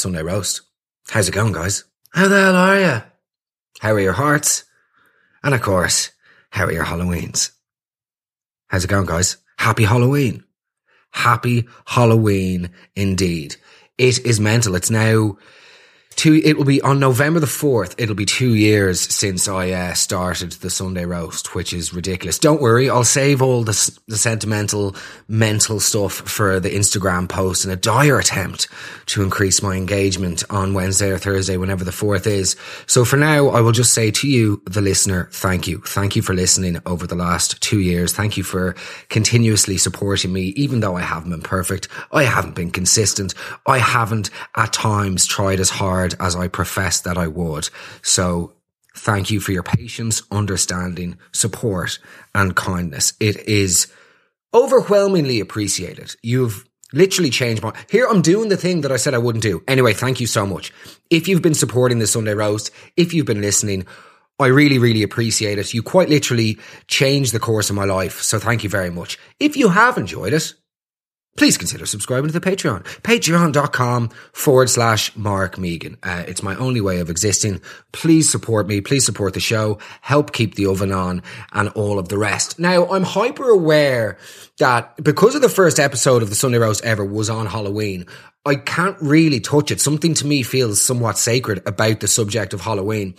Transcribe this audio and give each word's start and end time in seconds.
Sunday 0.00 0.22
Roast. 0.22 0.62
How's 1.10 1.28
it 1.28 1.32
going, 1.32 1.52
guys? 1.52 1.84
How 2.12 2.26
the 2.28 2.40
hell 2.40 2.56
are 2.56 2.80
you? 2.80 3.02
How 3.80 3.92
are 3.92 4.00
your 4.00 4.14
hearts? 4.14 4.64
And 5.42 5.54
of 5.54 5.62
course, 5.62 6.10
how 6.50 6.64
are 6.64 6.72
your 6.72 6.84
Halloweens? 6.84 7.52
How's 8.68 8.84
it 8.84 8.90
going, 8.90 9.06
guys? 9.06 9.36
Happy 9.58 9.84
Halloween. 9.84 10.44
Happy 11.10 11.68
Halloween 11.86 12.70
indeed. 12.96 13.56
It 13.98 14.24
is 14.24 14.40
mental. 14.40 14.74
It's 14.74 14.90
now 14.90 15.36
two, 16.20 16.38
it 16.44 16.58
will 16.58 16.66
be 16.66 16.82
on 16.82 17.00
November 17.00 17.40
the 17.40 17.46
4th. 17.46 17.94
It'll 17.96 18.14
be 18.14 18.26
two 18.26 18.54
years 18.54 19.00
since 19.00 19.48
I 19.48 19.70
uh, 19.70 19.94
started 19.94 20.52
the 20.52 20.68
Sunday 20.68 21.06
roast, 21.06 21.54
which 21.54 21.72
is 21.72 21.94
ridiculous. 21.94 22.38
Don't 22.38 22.60
worry. 22.60 22.90
I'll 22.90 23.04
save 23.04 23.40
all 23.40 23.64
the, 23.64 24.00
the 24.06 24.18
sentimental, 24.18 24.94
mental 25.28 25.80
stuff 25.80 26.12
for 26.12 26.60
the 26.60 26.68
Instagram 26.68 27.26
post 27.26 27.64
in 27.64 27.70
a 27.70 27.76
dire 27.76 28.18
attempt 28.18 28.68
to 29.06 29.22
increase 29.22 29.62
my 29.62 29.76
engagement 29.76 30.44
on 30.50 30.74
Wednesday 30.74 31.10
or 31.10 31.16
Thursday, 31.16 31.56
whenever 31.56 31.84
the 31.84 31.90
4th 31.90 32.26
is. 32.26 32.54
So 32.86 33.06
for 33.06 33.16
now, 33.16 33.48
I 33.48 33.62
will 33.62 33.72
just 33.72 33.94
say 33.94 34.10
to 34.10 34.28
you, 34.28 34.60
the 34.66 34.82
listener, 34.82 35.30
thank 35.32 35.66
you. 35.66 35.78
Thank 35.86 36.16
you 36.16 36.22
for 36.22 36.34
listening 36.34 36.76
over 36.84 37.06
the 37.06 37.14
last 37.14 37.62
two 37.62 37.80
years. 37.80 38.12
Thank 38.12 38.36
you 38.36 38.44
for 38.44 38.76
continuously 39.08 39.78
supporting 39.78 40.34
me, 40.34 40.48
even 40.56 40.80
though 40.80 40.96
I 40.96 41.00
haven't 41.00 41.30
been 41.30 41.40
perfect. 41.40 41.88
I 42.12 42.24
haven't 42.24 42.54
been 42.54 42.70
consistent. 42.70 43.32
I 43.66 43.78
haven't 43.78 44.28
at 44.54 44.74
times 44.74 45.24
tried 45.24 45.60
as 45.60 45.70
hard 45.70 46.09
hard 46.10 46.26
as 46.26 46.36
I 46.36 46.48
professed 46.48 47.04
that 47.04 47.18
I 47.18 47.26
would. 47.26 47.68
So 48.02 48.54
thank 48.96 49.30
you 49.30 49.40
for 49.40 49.52
your 49.52 49.62
patience, 49.62 50.22
understanding, 50.30 51.18
support, 51.32 51.98
and 52.34 52.56
kindness. 52.56 53.12
It 53.20 53.48
is 53.48 53.92
overwhelmingly 54.52 55.40
appreciated. 55.40 56.16
You've 56.22 56.64
literally 56.92 57.30
changed 57.30 57.62
my, 57.62 57.72
here 57.88 58.08
I'm 58.08 58.22
doing 58.22 58.48
the 58.48 58.56
thing 58.56 58.80
that 58.80 58.92
I 58.92 58.96
said 58.96 59.14
I 59.14 59.18
wouldn't 59.18 59.42
do. 59.42 59.62
Anyway, 59.68 59.94
thank 59.94 60.20
you 60.20 60.26
so 60.26 60.44
much. 60.44 60.72
If 61.08 61.28
you've 61.28 61.42
been 61.42 61.54
supporting 61.54 62.00
the 62.00 62.06
Sunday 62.06 62.34
roast, 62.34 62.70
if 62.96 63.14
you've 63.14 63.26
been 63.26 63.40
listening, 63.40 63.86
I 64.40 64.46
really, 64.46 64.78
really 64.78 65.02
appreciate 65.02 65.58
it. 65.58 65.74
You 65.74 65.82
quite 65.82 66.08
literally 66.08 66.58
changed 66.88 67.32
the 67.32 67.38
course 67.38 67.70
of 67.70 67.76
my 67.76 67.84
life. 67.84 68.22
So 68.22 68.38
thank 68.38 68.64
you 68.64 68.70
very 68.70 68.90
much. 68.90 69.18
If 69.38 69.56
you 69.56 69.68
have 69.68 69.98
enjoyed 69.98 70.32
it, 70.32 70.54
please 71.40 71.56
consider 71.56 71.86
subscribing 71.86 72.30
to 72.30 72.38
the 72.38 72.50
Patreon. 72.50 72.82
Patreon.com 73.00 74.10
forward 74.34 74.68
slash 74.68 75.16
Mark 75.16 75.56
Megan. 75.56 75.96
Uh, 76.02 76.22
it's 76.28 76.42
my 76.42 76.54
only 76.56 76.82
way 76.82 77.00
of 77.00 77.08
existing. 77.08 77.62
Please 77.92 78.30
support 78.30 78.66
me. 78.66 78.82
Please 78.82 79.06
support 79.06 79.32
the 79.32 79.40
show. 79.40 79.78
Help 80.02 80.34
keep 80.34 80.56
the 80.56 80.66
oven 80.66 80.92
on 80.92 81.22
and 81.52 81.70
all 81.70 81.98
of 81.98 82.10
the 82.10 82.18
rest. 82.18 82.58
Now, 82.58 82.86
I'm 82.90 83.04
hyper 83.04 83.48
aware 83.48 84.18
that 84.58 85.02
because 85.02 85.34
of 85.34 85.40
the 85.40 85.48
first 85.48 85.80
episode 85.80 86.22
of 86.22 86.28
the 86.28 86.34
Sunday 86.34 86.58
Roast 86.58 86.84
ever 86.84 87.06
was 87.06 87.30
on 87.30 87.46
Halloween, 87.46 88.04
I 88.44 88.56
can't 88.56 88.98
really 89.00 89.40
touch 89.40 89.70
it. 89.70 89.80
Something 89.80 90.12
to 90.16 90.26
me 90.26 90.42
feels 90.42 90.82
somewhat 90.82 91.16
sacred 91.16 91.62
about 91.66 92.00
the 92.00 92.08
subject 92.08 92.52
of 92.52 92.60
Halloween. 92.60 93.14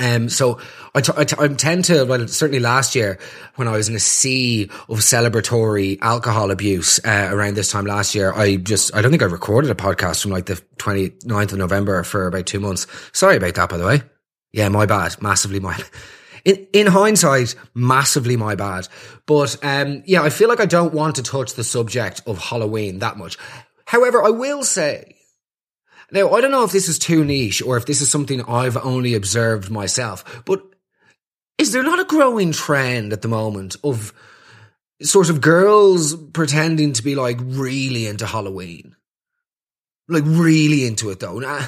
Um, 0.00 0.30
so 0.30 0.58
I, 0.94 1.02
t- 1.02 1.12
I, 1.14 1.24
t- 1.24 1.36
I 1.38 1.46
tend 1.48 1.84
to, 1.84 2.04
well, 2.04 2.26
certainly 2.26 2.58
last 2.58 2.94
year 2.94 3.18
when 3.56 3.68
I 3.68 3.72
was 3.72 3.90
in 3.90 3.94
a 3.94 4.00
sea 4.00 4.64
of 4.88 5.00
celebratory 5.00 5.98
alcohol 6.00 6.50
abuse, 6.50 6.98
uh, 7.04 7.28
around 7.30 7.54
this 7.54 7.70
time 7.70 7.84
last 7.84 8.14
year, 8.14 8.32
I 8.32 8.56
just, 8.56 8.94
I 8.94 9.02
don't 9.02 9.10
think 9.10 9.22
I 9.22 9.26
recorded 9.26 9.70
a 9.70 9.74
podcast 9.74 10.22
from 10.22 10.30
like 10.30 10.46
the 10.46 10.60
29th 10.78 11.52
of 11.52 11.58
November 11.58 12.02
for 12.02 12.26
about 12.26 12.46
two 12.46 12.60
months. 12.60 12.86
Sorry 13.12 13.36
about 13.36 13.54
that, 13.56 13.68
by 13.68 13.76
the 13.76 13.86
way. 13.86 14.02
Yeah, 14.52 14.70
my 14.70 14.86
bad. 14.86 15.20
Massively 15.20 15.60
my, 15.60 15.78
in, 16.46 16.66
in 16.72 16.86
hindsight, 16.86 17.54
massively 17.74 18.38
my 18.38 18.54
bad. 18.54 18.88
But, 19.26 19.62
um, 19.62 20.02
yeah, 20.06 20.22
I 20.22 20.30
feel 20.30 20.48
like 20.48 20.60
I 20.60 20.66
don't 20.66 20.94
want 20.94 21.16
to 21.16 21.22
touch 21.22 21.54
the 21.54 21.64
subject 21.64 22.22
of 22.26 22.38
Halloween 22.38 23.00
that 23.00 23.18
much. 23.18 23.36
However, 23.84 24.24
I 24.24 24.30
will 24.30 24.62
say, 24.64 25.16
now, 26.12 26.30
I 26.30 26.40
don't 26.40 26.50
know 26.50 26.64
if 26.64 26.72
this 26.72 26.88
is 26.88 26.98
too 26.98 27.24
niche 27.24 27.62
or 27.62 27.76
if 27.76 27.86
this 27.86 28.00
is 28.00 28.10
something 28.10 28.42
I've 28.42 28.76
only 28.76 29.14
observed 29.14 29.70
myself, 29.70 30.42
but 30.44 30.62
is 31.58 31.72
there 31.72 31.82
not 31.82 32.00
a 32.00 32.04
growing 32.04 32.52
trend 32.52 33.12
at 33.12 33.22
the 33.22 33.28
moment 33.28 33.76
of 33.84 34.12
sort 35.02 35.30
of 35.30 35.40
girls 35.40 36.14
pretending 36.14 36.94
to 36.94 37.02
be 37.02 37.14
like 37.14 37.38
really 37.40 38.06
into 38.06 38.26
Halloween? 38.26 38.96
Like 40.08 40.24
really 40.26 40.86
into 40.86 41.10
it 41.10 41.20
though. 41.20 41.38
Nah, 41.38 41.62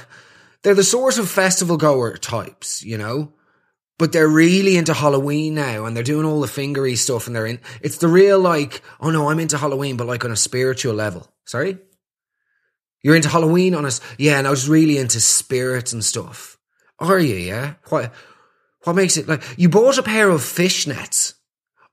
they're 0.63 0.75
the 0.75 0.83
sort 0.83 1.19
of 1.19 1.29
festival 1.29 1.77
goer 1.77 2.17
types, 2.17 2.83
you 2.83 2.99
know? 2.99 3.33
But 3.99 4.13
they're 4.13 4.27
really 4.27 4.77
into 4.77 4.95
Halloween 4.95 5.55
now 5.55 5.85
and 5.85 5.95
they're 5.95 6.03
doing 6.03 6.27
all 6.27 6.41
the 6.41 6.49
fingery 6.49 6.97
stuff 6.97 7.27
and 7.27 7.37
they're 7.37 7.47
in, 7.47 7.61
it's 7.81 7.99
the 7.99 8.09
real 8.09 8.41
like, 8.41 8.83
oh 9.01 9.11
no, 9.11 9.29
I'm 9.29 9.39
into 9.39 9.59
Halloween, 9.59 9.97
but 9.97 10.09
like 10.09 10.25
on 10.25 10.33
a 10.33 10.37
spiritual 10.37 10.95
level. 10.95 11.31
Sorry? 11.45 11.79
You're 13.03 13.17
into 13.17 13.29
Halloween 13.29 13.75
on 13.75 13.85
us. 13.85 14.01
Yeah, 14.19 14.39
and 14.39 14.47
I 14.47 14.51
was 14.51 14.69
really 14.69 14.99
into 14.99 15.21
spirits 15.21 15.93
and 15.93 16.05
stuff. 16.05 16.59
Are 16.99 17.19
you, 17.19 17.35
yeah? 17.35 17.75
What, 17.89 18.13
what 18.85 18.95
makes 18.95 19.17
it 19.17 19.29
like, 19.29 19.43
you 19.57 19.69
bought 19.69 19.99
a 19.99 20.03
pair 20.03 20.31
of 20.31 20.41
fishnets 20.41 21.35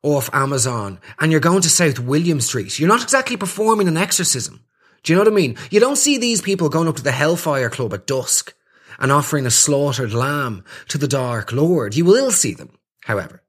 off 0.03 0.29
Amazon 0.33 0.99
and 1.19 1.31
you're 1.31 1.41
going 1.41 1.61
to 1.61 1.69
South 1.69 1.99
William 1.99 2.39
Street. 2.39 2.79
You're 2.79 2.87
not 2.87 3.03
exactly 3.03 3.37
performing 3.37 3.87
an 3.87 3.97
exorcism. 3.97 4.63
Do 5.03 5.11
you 5.11 5.17
know 5.17 5.23
what 5.23 5.33
I 5.33 5.35
mean? 5.35 5.57
You 5.71 5.79
don't 5.79 5.95
see 5.95 6.17
these 6.17 6.41
people 6.41 6.69
going 6.69 6.87
up 6.87 6.97
to 6.97 7.03
the 7.03 7.11
Hellfire 7.11 7.69
Club 7.69 7.93
at 7.93 8.05
dusk 8.05 8.53
and 8.99 9.11
offering 9.11 9.45
a 9.45 9.51
slaughtered 9.51 10.13
lamb 10.13 10.63
to 10.89 10.97
the 10.97 11.07
Dark 11.07 11.51
Lord. 11.51 11.95
You 11.95 12.05
will 12.05 12.31
see 12.31 12.53
them, 12.53 12.77
however 13.03 13.41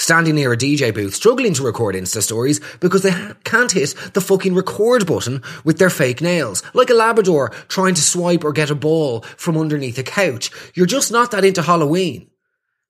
standing 0.00 0.34
near 0.34 0.52
a 0.52 0.56
DJ 0.56 0.92
booth 0.92 1.14
struggling 1.14 1.54
to 1.54 1.62
record 1.62 1.94
Insta 1.94 2.22
stories 2.22 2.60
because 2.80 3.02
they 3.02 3.14
can't 3.44 3.72
hit 3.72 3.94
the 4.14 4.20
fucking 4.20 4.54
record 4.54 5.06
button 5.06 5.42
with 5.64 5.78
their 5.78 5.90
fake 5.90 6.20
nails. 6.20 6.62
Like 6.74 6.90
a 6.90 6.94
Labrador 6.94 7.50
trying 7.68 7.94
to 7.94 8.02
swipe 8.02 8.44
or 8.44 8.52
get 8.52 8.70
a 8.70 8.74
ball 8.74 9.20
from 9.20 9.56
underneath 9.56 9.98
a 9.98 10.02
couch. 10.02 10.50
You're 10.74 10.86
just 10.86 11.12
not 11.12 11.30
that 11.30 11.44
into 11.44 11.62
Halloween. 11.62 12.30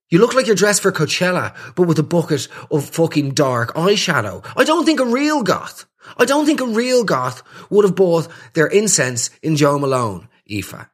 You 0.08 0.18
look 0.18 0.34
like 0.34 0.46
you're 0.46 0.56
dressed 0.56 0.82
for 0.82 0.90
Coachella, 0.90 1.54
but 1.76 1.86
with 1.86 1.98
a 1.98 2.02
bucket 2.02 2.48
of 2.70 2.88
fucking 2.88 3.34
dark 3.34 3.74
eyeshadow. 3.74 4.44
I 4.56 4.64
don't 4.64 4.84
think 4.84 4.98
a 4.98 5.04
real 5.04 5.42
goth, 5.42 5.86
I 6.16 6.24
don't 6.24 6.46
think 6.46 6.60
a 6.60 6.66
real 6.66 7.04
goth 7.04 7.42
would 7.70 7.84
have 7.84 7.94
bought 7.94 8.28
their 8.54 8.66
incense 8.66 9.30
in 9.42 9.56
Jo 9.56 9.78
Malone, 9.78 10.28
Aoife. 10.50 10.88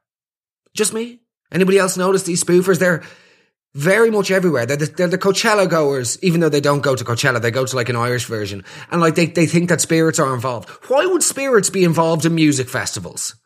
Just 0.75 0.93
me? 0.93 1.21
Anybody 1.51 1.79
else 1.79 1.97
notice 1.97 2.25
these 2.25 2.43
spoofers? 2.43 2.79
They're, 2.79 3.03
very 3.77 4.11
much 4.11 4.31
everywhere. 4.31 4.65
They're 4.65 4.79
the, 4.79 4.87
they're 4.87 5.09
the 5.09 5.19
Coachella 5.19 5.69
goers, 5.69 6.19
even 6.23 6.41
though 6.41 6.49
they 6.49 6.63
don't 6.63 6.81
go 6.81 6.97
to 6.97 7.05
Coachella, 7.05 7.43
they 7.43 7.51
go 7.51 7.67
to 7.67 7.77
like 7.77 7.91
an 7.91 7.97
Irish 7.97 8.25
version. 8.25 8.65
And 8.91 9.03
like 9.03 9.17
they, 9.17 9.27
they 9.27 9.47
think 9.47 9.69
that 9.69 9.83
spirits 9.83 10.19
are 10.19 10.35
involved. 10.35 10.71
Why 10.89 11.05
would 11.05 11.23
spirits 11.23 11.69
be 11.69 11.85
involved 11.85 12.25
in 12.25 12.35
music 12.35 12.71
festivals? 12.71 13.37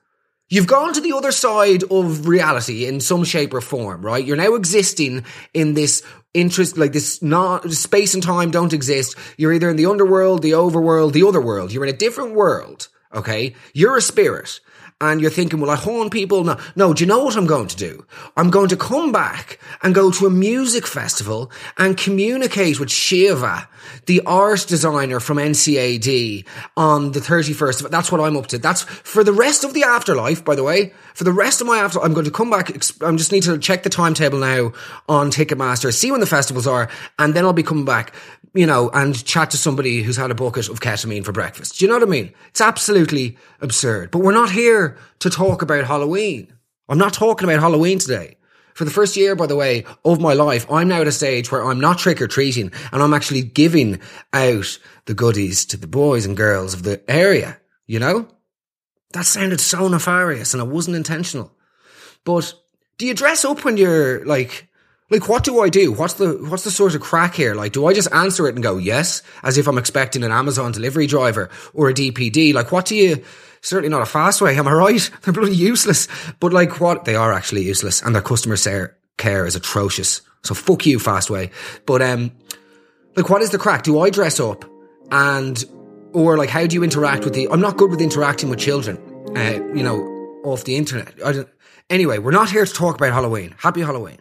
You've 0.49 0.69
gone 0.69 0.93
to 0.93 1.01
the 1.01 1.13
other 1.17 1.33
side 1.33 1.83
of 1.91 2.29
reality 2.29 2.87
in 2.87 3.01
some 3.01 3.25
shape 3.25 3.53
or 3.53 3.61
form, 3.61 4.03
right? 4.03 4.25
You're 4.25 4.37
now 4.37 4.55
existing 4.55 5.25
in 5.53 5.75
this 5.75 6.03
interest, 6.33 6.79
like 6.79 6.93
this 6.93 7.23
not 7.23 7.69
space 7.73 8.15
and 8.15 8.23
time 8.23 8.53
don't 8.53 8.73
exist. 8.73 9.17
You're 9.37 9.53
either 9.53 9.71
in 9.71 9.77
the 9.77 9.87
underworld, 9.87 10.43
the 10.43 10.53
overworld, 10.53 11.13
the 11.13 11.27
other 11.27 11.41
world. 11.41 11.73
You're 11.73 11.85
in 11.85 11.95
a 11.95 11.99
different 11.99 12.35
world. 12.35 12.89
Okay. 13.13 13.55
You're 13.75 13.97
a 13.97 14.03
spirit 14.03 14.61
and 15.01 15.21
you're 15.21 15.31
thinking, 15.31 15.61
will 15.61 15.71
I 15.71 15.77
horn 15.77 16.11
people? 16.11 16.45
No, 16.45 16.59
no, 16.77 16.93
do 16.93 17.03
you 17.03 17.09
know 17.09 17.25
what 17.25 17.37
I'm 17.37 17.47
going 17.47 17.69
to 17.69 17.77
do? 17.77 18.05
I'm 18.37 18.51
going 18.51 18.69
to 18.69 18.77
come 18.77 19.13
back 19.13 19.59
and 19.83 19.95
go 19.95 20.11
to 20.11 20.27
a 20.27 20.31
music 20.31 20.87
festival 20.87 21.51
and 21.79 21.97
communicate 21.97 22.79
with 22.79 22.91
Shiva, 22.91 23.69
the 24.07 24.21
art 24.27 24.67
designer 24.69 25.19
from 25.21 25.39
NCAD 25.39 26.45
on 26.77 27.13
the 27.13 27.21
31st. 27.21 27.91
That's 27.91 28.13
what 28.13 28.21
I'm 28.21 28.37
up 28.37 28.49
to. 28.49 28.59
That's 28.59 28.83
for 28.83 29.25
the 29.25 29.33
rest 29.33 29.65
of 29.65 29.73
the 29.73 29.85
afterlife, 29.85 30.45
by 30.45 30.55
the 30.55 30.65
way. 30.65 30.93
For 31.15 31.25
the 31.25 31.33
rest 31.33 31.61
of 31.61 31.67
my 31.67 31.79
after, 31.79 32.01
I'm 32.01 32.13
going 32.13 32.27
to 32.27 32.31
come 32.31 32.51
back. 32.51 32.71
I 32.71 33.13
just 33.17 33.33
need 33.33 33.43
to 33.45 33.59
check 33.59 33.83
the 33.83 33.91
timetable 33.91 34.39
now 34.39 34.73
on 35.09 35.31
Ticketmaster, 35.31 35.93
see 35.93 36.11
when 36.11 36.21
the 36.21 36.27
festivals 36.27 36.67
are, 36.67 36.89
and 37.19 37.35
then 37.35 37.45
I'll 37.45 37.53
be 37.53 37.63
coming 37.63 37.85
back 37.85 38.15
you 38.55 38.67
know, 38.67 38.91
and 38.91 39.25
chat 39.25 39.51
to 39.51 39.57
somebody 39.57 40.03
who's 40.03 40.17
had 40.17 40.31
a 40.31 40.35
bucket 40.35 40.69
of 40.69 40.81
ketamine 40.81 41.25
for 41.25 41.33
breakfast. 41.33 41.79
Do 41.79 41.85
you 41.85 41.89
know 41.89 41.97
what 41.97 42.03
I 42.03 42.11
mean? 42.11 42.33
It's 42.49 42.61
absolutely 42.61 43.37
absurd. 43.61 44.11
But 44.11 44.21
we're 44.21 44.33
not 44.33 44.51
here 44.51 44.90
to 45.21 45.31
talk 45.31 45.63
about 45.63 45.85
Halloween. 45.85 46.53
I'm 46.89 46.99
not 46.99 47.13
talking 47.13 47.49
about 47.49 47.61
Halloween 47.61 47.99
today. 47.99 48.37
For 48.75 48.85
the 48.85 48.91
first 48.91 49.17
year, 49.17 49.37
by 49.37 49.47
the 49.47 49.57
way, 49.57 49.85
of 50.05 50.21
my 50.21 50.33
life, 50.33 50.71
I'm 50.71 50.89
now 50.89 51.01
at 51.01 51.07
a 51.07 51.13
stage 51.13 51.51
where 51.51 51.65
I'm 51.65 51.81
not 51.81 51.99
trick 51.99 52.23
or 52.23 52.29
treating 52.29 52.73
and 52.93 53.03
I'm 53.03 53.15
actually 53.15 53.43
giving 53.43 54.01
out 54.33 54.79
the 55.07 55.15
goodies 55.15 55.67
to 55.67 55.77
the 55.77 55.87
boys 55.87 56.25
and 56.25 56.37
girls 56.37 56.75
of 56.75 56.83
the 56.83 57.03
area, 57.11 57.59
you 57.87 57.99
know? 57.99 58.29
That 59.13 59.27
sounded 59.27 59.61
so 59.61 59.89
nefarious 59.89 60.55
and 60.55 60.63
it 60.63 60.69
wasn't 60.69 60.97
intentional. 60.97 61.53
But 62.25 62.55
do 62.99 63.07
you 63.07 63.15
dress 63.15 63.45
up 63.45 63.65
when 63.65 63.77
you're 63.77 64.25
like 64.25 64.71
like, 65.11 65.29
what 65.29 65.43
do 65.43 65.61
I 65.61 65.69
do? 65.69 65.93
What's 65.93 66.15
the, 66.15 66.35
what's 66.49 66.63
the 66.63 66.71
sort 66.71 66.95
of 66.95 67.01
crack 67.01 67.35
here? 67.35 67.55
Like, 67.55 67.73
do 67.73 67.87
I 67.87 67.93
just 67.93 68.13
answer 68.13 68.47
it 68.47 68.55
and 68.55 68.63
go 68.63 68.77
yes, 68.77 69.23
as 69.43 69.59
if 69.59 69.67
I'm 69.67 69.77
expecting 69.77 70.23
an 70.23 70.31
Amazon 70.31 70.71
delivery 70.71 71.09
driver 71.09 71.51
or 71.75 71.89
a 71.89 71.95
DPD? 71.95 72.55
Like, 72.55 72.71
what 72.71 72.87
do 72.87 72.95
you, 72.95 73.25
certainly 73.63 73.89
not 73.89 74.03
a 74.03 74.11
Fastway. 74.11 74.57
am 74.57 74.69
I 74.69 74.73
right? 74.73 75.11
They're 75.23 75.35
bloody 75.35 75.57
useless. 75.57 76.09
But 76.39 76.53
like, 76.53 76.81
what, 76.81 77.05
they 77.05 77.15
are 77.15 77.33
actually 77.33 77.63
useless 77.63 78.03
and 78.03 78.15
their 78.15 78.23
customer 78.23 78.57
care 79.17 79.47
is 79.47 79.57
atrocious. 79.57 80.23
So 80.43 80.55
fuck 80.55 80.87
you, 80.87 80.99
Fastway. 80.99 81.51
But, 81.87 82.03
um, 82.03 82.33
like, 83.17 83.29
what 83.29 83.43
is 83.43 83.51
the 83.51 83.59
crack? 83.59 83.83
Do 83.83 84.01
I 84.01 84.11
dress 84.11 84.41
up 84.41 84.65
and, 85.11 85.63
or 86.13 86.39
like, 86.39 86.49
how 86.49 86.67
do 86.67 86.75
you 86.75 86.83
interact 86.83 87.25
with 87.25 87.35
the, 87.35 87.49
I'm 87.51 87.61
not 87.61 87.77
good 87.77 87.91
with 87.91 88.01
interacting 88.01 88.49
with 88.49 88.59
children. 88.59 88.99
Uh, 89.37 89.61
you 89.75 89.83
know, 89.83 89.99
off 90.45 90.65
the 90.65 90.77
internet. 90.77 91.15
Anyway, 91.89 92.19
we're 92.19 92.31
not 92.31 92.51
here 92.51 92.65
to 92.65 92.73
talk 92.73 92.97
about 92.97 93.13
Halloween. 93.13 93.55
Happy 93.59 93.81
Halloween. 93.81 94.19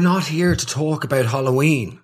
We're 0.00 0.04
not 0.04 0.24
here 0.24 0.56
to 0.56 0.66
talk 0.66 1.04
about 1.04 1.26
Halloween. 1.26 2.00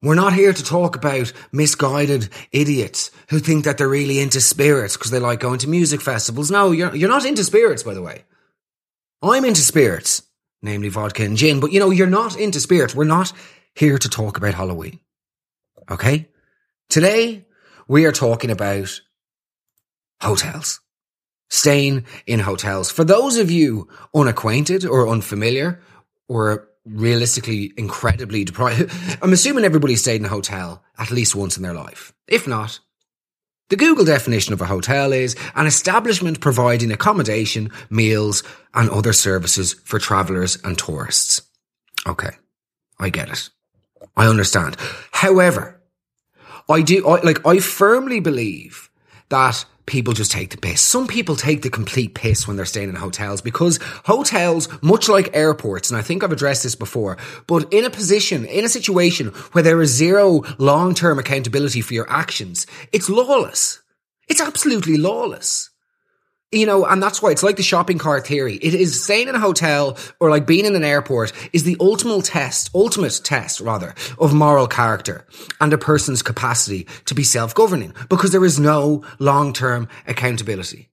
We're 0.00 0.14
not 0.14 0.32
here 0.32 0.50
to 0.50 0.64
talk 0.64 0.96
about 0.96 1.30
misguided 1.52 2.30
idiots 2.52 3.10
who 3.28 3.38
think 3.38 3.66
that 3.66 3.76
they're 3.76 3.86
really 3.86 4.18
into 4.18 4.40
spirits 4.40 4.96
because 4.96 5.10
they 5.10 5.18
like 5.18 5.40
going 5.40 5.58
to 5.58 5.68
music 5.68 6.00
festivals. 6.00 6.50
No, 6.50 6.70
you're, 6.70 6.96
you're 6.96 7.10
not 7.10 7.26
into 7.26 7.44
spirits, 7.44 7.82
by 7.82 7.92
the 7.92 8.00
way. 8.00 8.24
I'm 9.20 9.44
into 9.44 9.60
spirits, 9.60 10.22
namely 10.62 10.88
vodka 10.88 11.22
and 11.22 11.36
gin, 11.36 11.60
but 11.60 11.70
you 11.70 11.80
know, 11.80 11.90
you're 11.90 12.06
not 12.06 12.40
into 12.40 12.60
spirits. 12.60 12.94
We're 12.94 13.04
not 13.04 13.30
here 13.74 13.98
to 13.98 14.08
talk 14.08 14.38
about 14.38 14.54
Halloween. 14.54 15.00
Okay? 15.90 16.30
Today, 16.88 17.44
we 17.88 18.06
are 18.06 18.12
talking 18.12 18.50
about 18.50 19.02
hotels. 20.22 20.80
Staying 21.50 22.06
in 22.26 22.40
hotels. 22.40 22.90
For 22.90 23.04
those 23.04 23.36
of 23.36 23.50
you 23.50 23.90
unacquainted 24.14 24.86
or 24.86 25.10
unfamiliar 25.10 25.82
or 26.26 26.69
realistically 26.84 27.72
incredibly 27.76 28.44
deprived. 28.44 28.92
I'm 29.22 29.32
assuming 29.32 29.64
everybody 29.64 29.96
stayed 29.96 30.20
in 30.20 30.26
a 30.26 30.28
hotel 30.28 30.82
at 30.98 31.10
least 31.10 31.34
once 31.34 31.56
in 31.56 31.62
their 31.62 31.74
life. 31.74 32.12
If 32.26 32.46
not, 32.46 32.80
the 33.68 33.76
Google 33.76 34.04
definition 34.04 34.52
of 34.52 34.60
a 34.60 34.66
hotel 34.66 35.12
is 35.12 35.36
an 35.54 35.66
establishment 35.66 36.40
providing 36.40 36.90
accommodation, 36.90 37.70
meals, 37.88 38.42
and 38.74 38.90
other 38.90 39.12
services 39.12 39.74
for 39.84 39.98
travelers 39.98 40.58
and 40.64 40.76
tourists. 40.76 41.42
Okay. 42.06 42.30
I 42.98 43.10
get 43.10 43.30
it. 43.30 43.48
I 44.16 44.26
understand. 44.26 44.76
However, 45.12 45.80
I 46.68 46.82
do, 46.82 47.06
I, 47.08 47.20
like, 47.22 47.46
I 47.46 47.58
firmly 47.58 48.20
believe 48.20 48.90
that 49.28 49.64
people 49.90 50.14
just 50.14 50.30
take 50.30 50.50
the 50.50 50.56
piss. 50.56 50.80
Some 50.80 51.06
people 51.06 51.36
take 51.36 51.62
the 51.62 51.68
complete 51.68 52.14
piss 52.14 52.46
when 52.46 52.56
they're 52.56 52.64
staying 52.64 52.88
in 52.88 52.94
hotels 52.94 53.42
because 53.42 53.78
hotels, 54.04 54.68
much 54.82 55.08
like 55.08 55.36
airports, 55.36 55.90
and 55.90 55.98
I 55.98 56.02
think 56.02 56.22
I've 56.22 56.32
addressed 56.32 56.62
this 56.62 56.76
before, 56.76 57.18
but 57.46 57.72
in 57.72 57.84
a 57.84 57.90
position, 57.90 58.44
in 58.44 58.64
a 58.64 58.68
situation 58.68 59.28
where 59.52 59.64
there 59.64 59.82
is 59.82 59.90
zero 59.90 60.42
long-term 60.58 61.18
accountability 61.18 61.80
for 61.80 61.94
your 61.94 62.10
actions, 62.10 62.66
it's 62.92 63.10
lawless. 63.10 63.82
It's 64.28 64.40
absolutely 64.40 64.96
lawless 64.96 65.69
you 66.52 66.66
know, 66.66 66.84
and 66.84 67.02
that's 67.02 67.22
why 67.22 67.30
it's 67.30 67.42
like 67.42 67.56
the 67.56 67.62
shopping 67.62 67.98
cart 67.98 68.26
theory. 68.26 68.56
It 68.56 68.74
is 68.74 69.02
staying 69.02 69.28
in 69.28 69.34
a 69.34 69.40
hotel 69.40 69.96
or 70.18 70.30
like 70.30 70.46
being 70.46 70.66
in 70.66 70.74
an 70.74 70.84
airport 70.84 71.32
is 71.52 71.64
the 71.64 71.76
ultimate 71.78 72.24
test, 72.24 72.70
ultimate 72.74 73.20
test 73.22 73.60
rather, 73.60 73.94
of 74.18 74.34
moral 74.34 74.66
character 74.66 75.26
and 75.60 75.72
a 75.72 75.78
person's 75.78 76.22
capacity 76.22 76.86
to 77.06 77.14
be 77.14 77.22
self-governing 77.22 77.94
because 78.08 78.32
there 78.32 78.44
is 78.44 78.58
no 78.58 79.04
long-term 79.18 79.88
accountability. 80.06 80.88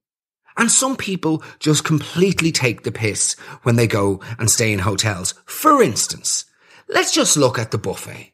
And 0.56 0.70
some 0.70 0.96
people 0.96 1.42
just 1.60 1.84
completely 1.84 2.50
take 2.52 2.82
the 2.82 2.92
piss 2.92 3.34
when 3.62 3.76
they 3.76 3.86
go 3.86 4.20
and 4.38 4.50
stay 4.50 4.72
in 4.72 4.80
hotels. 4.80 5.34
For 5.44 5.82
instance, 5.82 6.44
let's 6.88 7.12
just 7.12 7.36
look 7.36 7.58
at 7.58 7.70
the 7.70 7.78
buffet. 7.78 8.32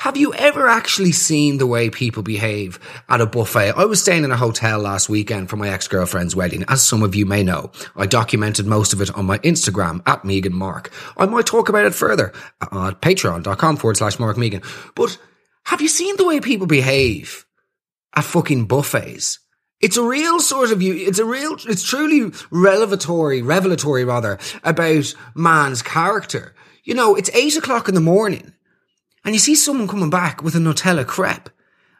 Have 0.00 0.16
you 0.16 0.32
ever 0.32 0.66
actually 0.66 1.12
seen 1.12 1.58
the 1.58 1.66
way 1.66 1.90
people 1.90 2.22
behave 2.22 2.80
at 3.10 3.20
a 3.20 3.26
buffet? 3.26 3.74
I 3.76 3.84
was 3.84 4.00
staying 4.00 4.24
in 4.24 4.30
a 4.30 4.36
hotel 4.36 4.78
last 4.78 5.10
weekend 5.10 5.50
for 5.50 5.58
my 5.58 5.68
ex-girlfriend's 5.68 6.34
wedding, 6.34 6.64
as 6.68 6.82
some 6.82 7.02
of 7.02 7.14
you 7.14 7.26
may 7.26 7.42
know. 7.42 7.70
I 7.94 8.06
documented 8.06 8.64
most 8.64 8.94
of 8.94 9.02
it 9.02 9.14
on 9.14 9.26
my 9.26 9.36
Instagram 9.40 10.00
at 10.06 10.24
Megan 10.24 10.54
Mark. 10.54 10.90
I 11.18 11.26
might 11.26 11.44
talk 11.44 11.68
about 11.68 11.84
it 11.84 11.94
further 11.94 12.32
at 12.62 13.02
patreon.com 13.02 13.76
forward 13.76 13.98
slash 13.98 14.18
Mark 14.18 14.38
Megan. 14.38 14.62
But 14.94 15.18
have 15.64 15.82
you 15.82 15.88
seen 15.88 16.16
the 16.16 16.24
way 16.24 16.40
people 16.40 16.66
behave 16.66 17.44
at 18.16 18.24
fucking 18.24 18.68
buffets? 18.68 19.38
It's 19.82 19.98
a 19.98 20.02
real 20.02 20.40
sort 20.40 20.72
of 20.72 20.80
you. 20.80 20.94
It's 20.94 21.18
a 21.18 21.26
real. 21.26 21.56
It's 21.68 21.82
truly 21.82 22.32
revelatory, 22.50 23.42
revelatory 23.42 24.04
rather 24.04 24.38
about 24.64 25.14
man's 25.34 25.82
character. 25.82 26.54
You 26.84 26.94
know, 26.94 27.16
it's 27.16 27.28
eight 27.34 27.58
o'clock 27.58 27.86
in 27.86 27.94
the 27.94 28.00
morning 28.00 28.54
and 29.24 29.34
you 29.34 29.38
see 29.38 29.54
someone 29.54 29.88
coming 29.88 30.10
back 30.10 30.42
with 30.42 30.54
a 30.54 30.58
Nutella 30.58 31.06
crepe 31.06 31.50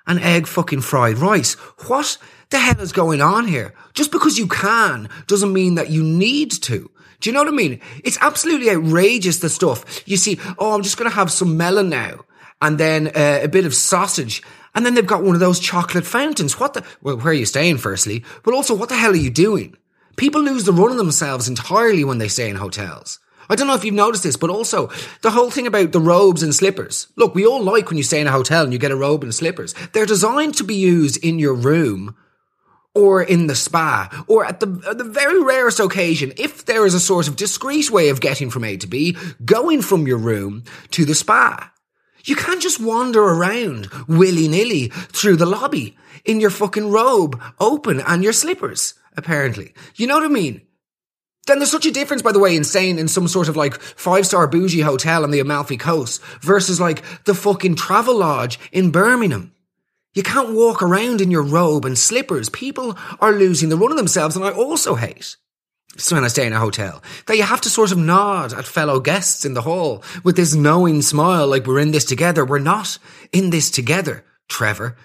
and 0.07 0.21
egg 0.21 0.47
fucking 0.47 0.81
fried 0.81 1.19
rice. 1.19 1.55
What 1.87 2.19
the 2.51 2.59
hell 2.59 2.81
is 2.81 2.93
going 2.93 3.21
on 3.21 3.47
here? 3.47 3.75
Just 3.95 4.11
because 4.11 4.39
you 4.39 4.47
can 4.47 5.09
doesn't 5.27 5.53
mean 5.53 5.77
that 5.77 5.91
you 5.91 6.03
need 6.03 6.51
to. 6.63 6.91
Do 7.21 7.29
you 7.29 7.35
know 7.35 7.41
what 7.41 7.53
I 7.53 7.57
mean? 7.57 7.81
It's 8.03 8.19
absolutely 8.21 8.71
outrageous, 8.71 9.39
the 9.39 9.49
stuff. 9.49 10.03
You 10.09 10.17
see, 10.17 10.39
oh, 10.59 10.75
I'm 10.75 10.83
just 10.83 10.97
going 10.97 11.11
to 11.11 11.15
have 11.15 11.31
some 11.31 11.57
melon 11.57 11.91
now 11.91 12.25
and 12.63 12.79
then 12.79 13.09
uh, 13.09 13.41
a 13.43 13.49
bit 13.49 13.67
of 13.67 13.75
sausage. 13.75 14.43
And 14.75 14.87
then 14.87 14.95
they've 14.95 15.07
got 15.07 15.23
one 15.23 15.35
of 15.35 15.41
those 15.41 15.61
chocolate 15.61 16.07
fountains. 16.07 16.59
What 16.59 16.75
the, 16.75 16.85
well, 17.03 17.17
where 17.19 17.29
are 17.29 17.35
you 17.35 17.47
staying 17.47 17.79
firstly? 17.79 18.25
But 18.43 18.55
also, 18.55 18.75
what 18.75 18.89
the 18.89 18.97
hell 18.97 19.13
are 19.13 19.17
you 19.17 19.31
doing? 19.31 19.77
People 20.17 20.43
lose 20.43 20.65
the 20.65 20.73
run 20.73 20.91
of 20.91 20.97
themselves 20.97 21.49
entirely 21.49 22.05
when 22.05 22.19
they 22.19 22.29
stay 22.29 22.49
in 22.49 22.57
hotels. 22.57 23.19
I 23.51 23.57
don't 23.57 23.67
know 23.67 23.75
if 23.75 23.85
you've 23.85 23.95
noticed 23.95 24.23
this, 24.23 24.37
but 24.37 24.49
also 24.49 24.91
the 25.23 25.33
whole 25.33 25.51
thing 25.51 25.67
about 25.67 25.91
the 25.91 26.01
robes 26.01 26.43
and 26.43 26.55
slippers. 26.55 27.09
Look, 27.17 27.35
we 27.35 27.45
all 27.45 27.63
like 27.63 27.89
when 27.89 27.99
you 27.99 28.05
stay 28.05 28.21
in 28.21 28.29
a 28.29 28.33
hotel 28.33 28.63
and 28.63 28.73
you 28.73 28.79
get 28.79 28.93
a 28.93 28.97
robe 28.97 29.25
and 29.25 29.35
slippers. 29.35 29.75
They're 29.93 30.07
designed 30.07 30.55
to 30.57 30.65
be 30.65 30.77
used 30.77 31.23
in 31.23 31.41
your 31.41 31.55
room 31.55 32.17
or 32.95 33.23
in 33.23 33.47
the 33.47 33.55
spa, 33.55 34.25
or 34.27 34.45
at 34.45 34.59
the, 34.59 34.83
at 34.89 34.99
the 34.99 35.05
very 35.05 35.41
rarest 35.43 35.79
occasion, 35.79 36.33
if 36.37 36.65
there 36.65 36.85
is 36.85 36.95
a 36.95 37.01
sort 37.01 37.29
of 37.29 37.37
discreet 37.37 37.89
way 37.91 38.09
of 38.09 38.21
getting 38.21 38.51
from 38.51 38.65
A 38.65 38.77
to 38.77 38.87
B, 38.87 39.17
going 39.45 39.81
from 39.81 40.09
your 40.09 40.19
room 40.19 40.65
to 40.91 41.05
the 41.05 41.15
spa. 41.15 41.73
You 42.25 42.35
can't 42.35 42.61
just 42.61 42.81
wander 42.81 43.23
around 43.23 43.89
willy 44.09 44.49
nilly 44.49 44.89
through 44.89 45.37
the 45.37 45.47
lobby 45.47 45.97
in 46.25 46.41
your 46.41 46.51
fucking 46.51 46.91
robe 46.91 47.41
open 47.61 48.01
and 48.01 48.25
your 48.25 48.33
slippers, 48.33 48.95
apparently. 49.17 49.73
You 49.95 50.07
know 50.07 50.17
what 50.17 50.25
I 50.25 50.29
mean? 50.29 50.63
Then 51.47 51.59
there's 51.59 51.71
such 51.71 51.87
a 51.87 51.91
difference, 51.91 52.23
by 52.23 52.33
the 52.33 52.39
way, 52.39 52.55
in 52.55 52.65
staying 52.65 52.99
in 52.99 53.09
some 53.09 53.27
sort 53.27 53.49
of 53.49 53.57
like 53.57 53.81
five 53.81 54.27
star 54.27 54.47
bougie 54.47 54.83
hotel 54.83 55.25
on 55.25 55.31
the 55.31 55.41
Amalfi 55.41 55.77
Coast 55.77 56.23
versus 56.41 56.81
like 56.81 57.03
the 57.25 57.35
fucking 57.35 57.77
travel 57.77 58.19
lodge 58.19 58.59
in 58.73 58.91
Birmingham. 58.91 59.53
You 60.13 60.23
can't 60.23 60.55
walk 60.55 60.83
around 60.83 61.21
in 61.21 61.31
your 61.31 61.43
robe 61.43 61.85
and 61.85 61.97
slippers. 61.97 62.49
People 62.49 62.99
are 63.21 63.33
losing 63.33 63.69
the 63.69 63.77
run 63.77 63.93
of 63.93 63.97
themselves, 63.97 64.35
and 64.35 64.45
I 64.45 64.51
also 64.51 64.97
hate. 64.97 65.37
So 65.97 66.17
when 66.17 66.25
I 66.25 66.29
stay 66.29 66.47
in 66.47 66.53
a 66.53 66.59
hotel, 66.59 67.03
that 67.27 67.37
you 67.37 67.43
have 67.43 67.61
to 67.63 67.71
sort 67.71 67.93
of 67.93 67.99
nod 67.99 68.53
at 68.53 68.65
fellow 68.65 69.01
guests 69.01 69.45
in 69.45 69.55
the 69.55 69.63
hall 69.63 70.03
with 70.25 70.37
this 70.37 70.55
knowing 70.55 71.03
smile, 71.03 71.47
like 71.47 71.67
we're 71.67 71.81
in 71.81 71.91
this 71.91 72.05
together. 72.05 72.45
We're 72.45 72.59
not 72.59 72.99
in 73.33 73.51
this 73.51 73.71
together, 73.71 74.25
Trevor. 74.49 74.97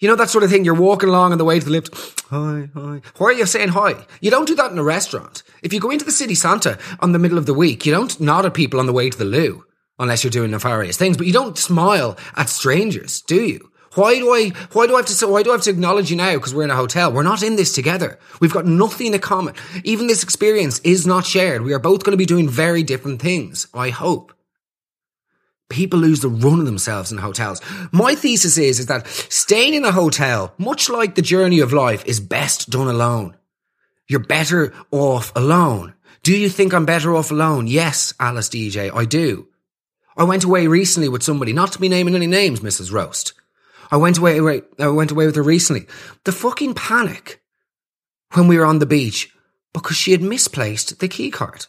You 0.00 0.06
know 0.06 0.14
that 0.14 0.30
sort 0.30 0.44
of 0.44 0.50
thing. 0.50 0.64
You're 0.64 0.74
walking 0.74 1.08
along 1.08 1.32
on 1.32 1.38
the 1.38 1.44
way 1.44 1.58
to 1.58 1.64
the 1.64 1.72
lift. 1.72 2.22
Hi, 2.30 2.68
hi. 2.72 3.00
Why 3.16 3.28
are 3.28 3.32
you 3.32 3.46
saying 3.46 3.70
hi? 3.70 4.06
You 4.20 4.30
don't 4.30 4.46
do 4.46 4.54
that 4.54 4.70
in 4.70 4.78
a 4.78 4.82
restaurant. 4.84 5.42
If 5.60 5.72
you 5.72 5.80
go 5.80 5.90
into 5.90 6.04
the 6.04 6.12
city 6.12 6.36
Santa 6.36 6.78
on 7.00 7.10
the 7.10 7.18
middle 7.18 7.36
of 7.36 7.46
the 7.46 7.54
week, 7.54 7.84
you 7.84 7.90
don't 7.90 8.20
nod 8.20 8.46
at 8.46 8.54
people 8.54 8.78
on 8.78 8.86
the 8.86 8.92
way 8.92 9.10
to 9.10 9.18
the 9.18 9.24
loo, 9.24 9.64
unless 9.98 10.22
you're 10.22 10.30
doing 10.30 10.52
nefarious 10.52 10.96
things. 10.96 11.16
But 11.16 11.26
you 11.26 11.32
don't 11.32 11.58
smile 11.58 12.16
at 12.36 12.48
strangers, 12.48 13.22
do 13.22 13.42
you? 13.42 13.72
Why 13.94 14.14
do 14.20 14.32
I? 14.32 14.50
Why 14.72 14.86
do 14.86 14.94
I 14.94 14.98
have 14.98 15.06
to? 15.06 15.26
Why 15.26 15.42
do 15.42 15.50
I 15.50 15.54
have 15.54 15.62
to 15.62 15.70
acknowledge 15.70 16.10
you 16.12 16.16
now? 16.16 16.34
Because 16.34 16.54
we're 16.54 16.62
in 16.62 16.70
a 16.70 16.76
hotel. 16.76 17.10
We're 17.10 17.24
not 17.24 17.42
in 17.42 17.56
this 17.56 17.74
together. 17.74 18.20
We've 18.40 18.52
got 18.52 18.66
nothing 18.66 19.14
in 19.14 19.20
common. 19.20 19.54
Even 19.82 20.06
this 20.06 20.22
experience 20.22 20.78
is 20.80 21.08
not 21.08 21.26
shared. 21.26 21.62
We 21.62 21.72
are 21.72 21.80
both 21.80 22.04
going 22.04 22.12
to 22.12 22.18
be 22.18 22.26
doing 22.26 22.48
very 22.48 22.84
different 22.84 23.20
things. 23.20 23.66
I 23.74 23.90
hope. 23.90 24.32
People 25.68 25.98
lose 25.98 26.20
the 26.20 26.28
run 26.28 26.60
of 26.60 26.66
themselves 26.66 27.12
in 27.12 27.18
hotels. 27.18 27.60
My 27.92 28.14
thesis 28.14 28.56
is, 28.56 28.80
is 28.80 28.86
that 28.86 29.06
staying 29.06 29.74
in 29.74 29.84
a 29.84 29.92
hotel, 29.92 30.54
much 30.56 30.88
like 30.88 31.14
the 31.14 31.22
journey 31.22 31.60
of 31.60 31.72
life, 31.72 32.04
is 32.06 32.20
best 32.20 32.70
done 32.70 32.88
alone. 32.88 33.36
You're 34.08 34.20
better 34.20 34.72
off 34.90 35.30
alone. 35.36 35.94
Do 36.22 36.36
you 36.36 36.48
think 36.48 36.72
I'm 36.72 36.86
better 36.86 37.14
off 37.14 37.30
alone? 37.30 37.66
Yes, 37.66 38.14
Alice 38.18 38.48
DJ, 38.48 38.94
I 38.94 39.04
do. 39.04 39.48
I 40.16 40.24
went 40.24 40.44
away 40.44 40.66
recently 40.66 41.08
with 41.08 41.22
somebody, 41.22 41.52
not 41.52 41.72
to 41.72 41.78
be 41.78 41.88
naming 41.88 42.14
any 42.14 42.26
names, 42.26 42.60
Mrs. 42.60 42.90
Roast. 42.90 43.34
I 43.90 43.96
went 43.96 44.18
away, 44.18 44.62
I 44.78 44.88
went 44.88 45.10
away 45.10 45.26
with 45.26 45.36
her 45.36 45.42
recently. 45.42 45.86
The 46.24 46.32
fucking 46.32 46.74
panic 46.74 47.42
when 48.32 48.48
we 48.48 48.58
were 48.58 48.66
on 48.66 48.78
the 48.78 48.86
beach 48.86 49.32
because 49.72 49.96
she 49.96 50.12
had 50.12 50.22
misplaced 50.22 50.98
the 50.98 51.08
key 51.08 51.30
card 51.30 51.66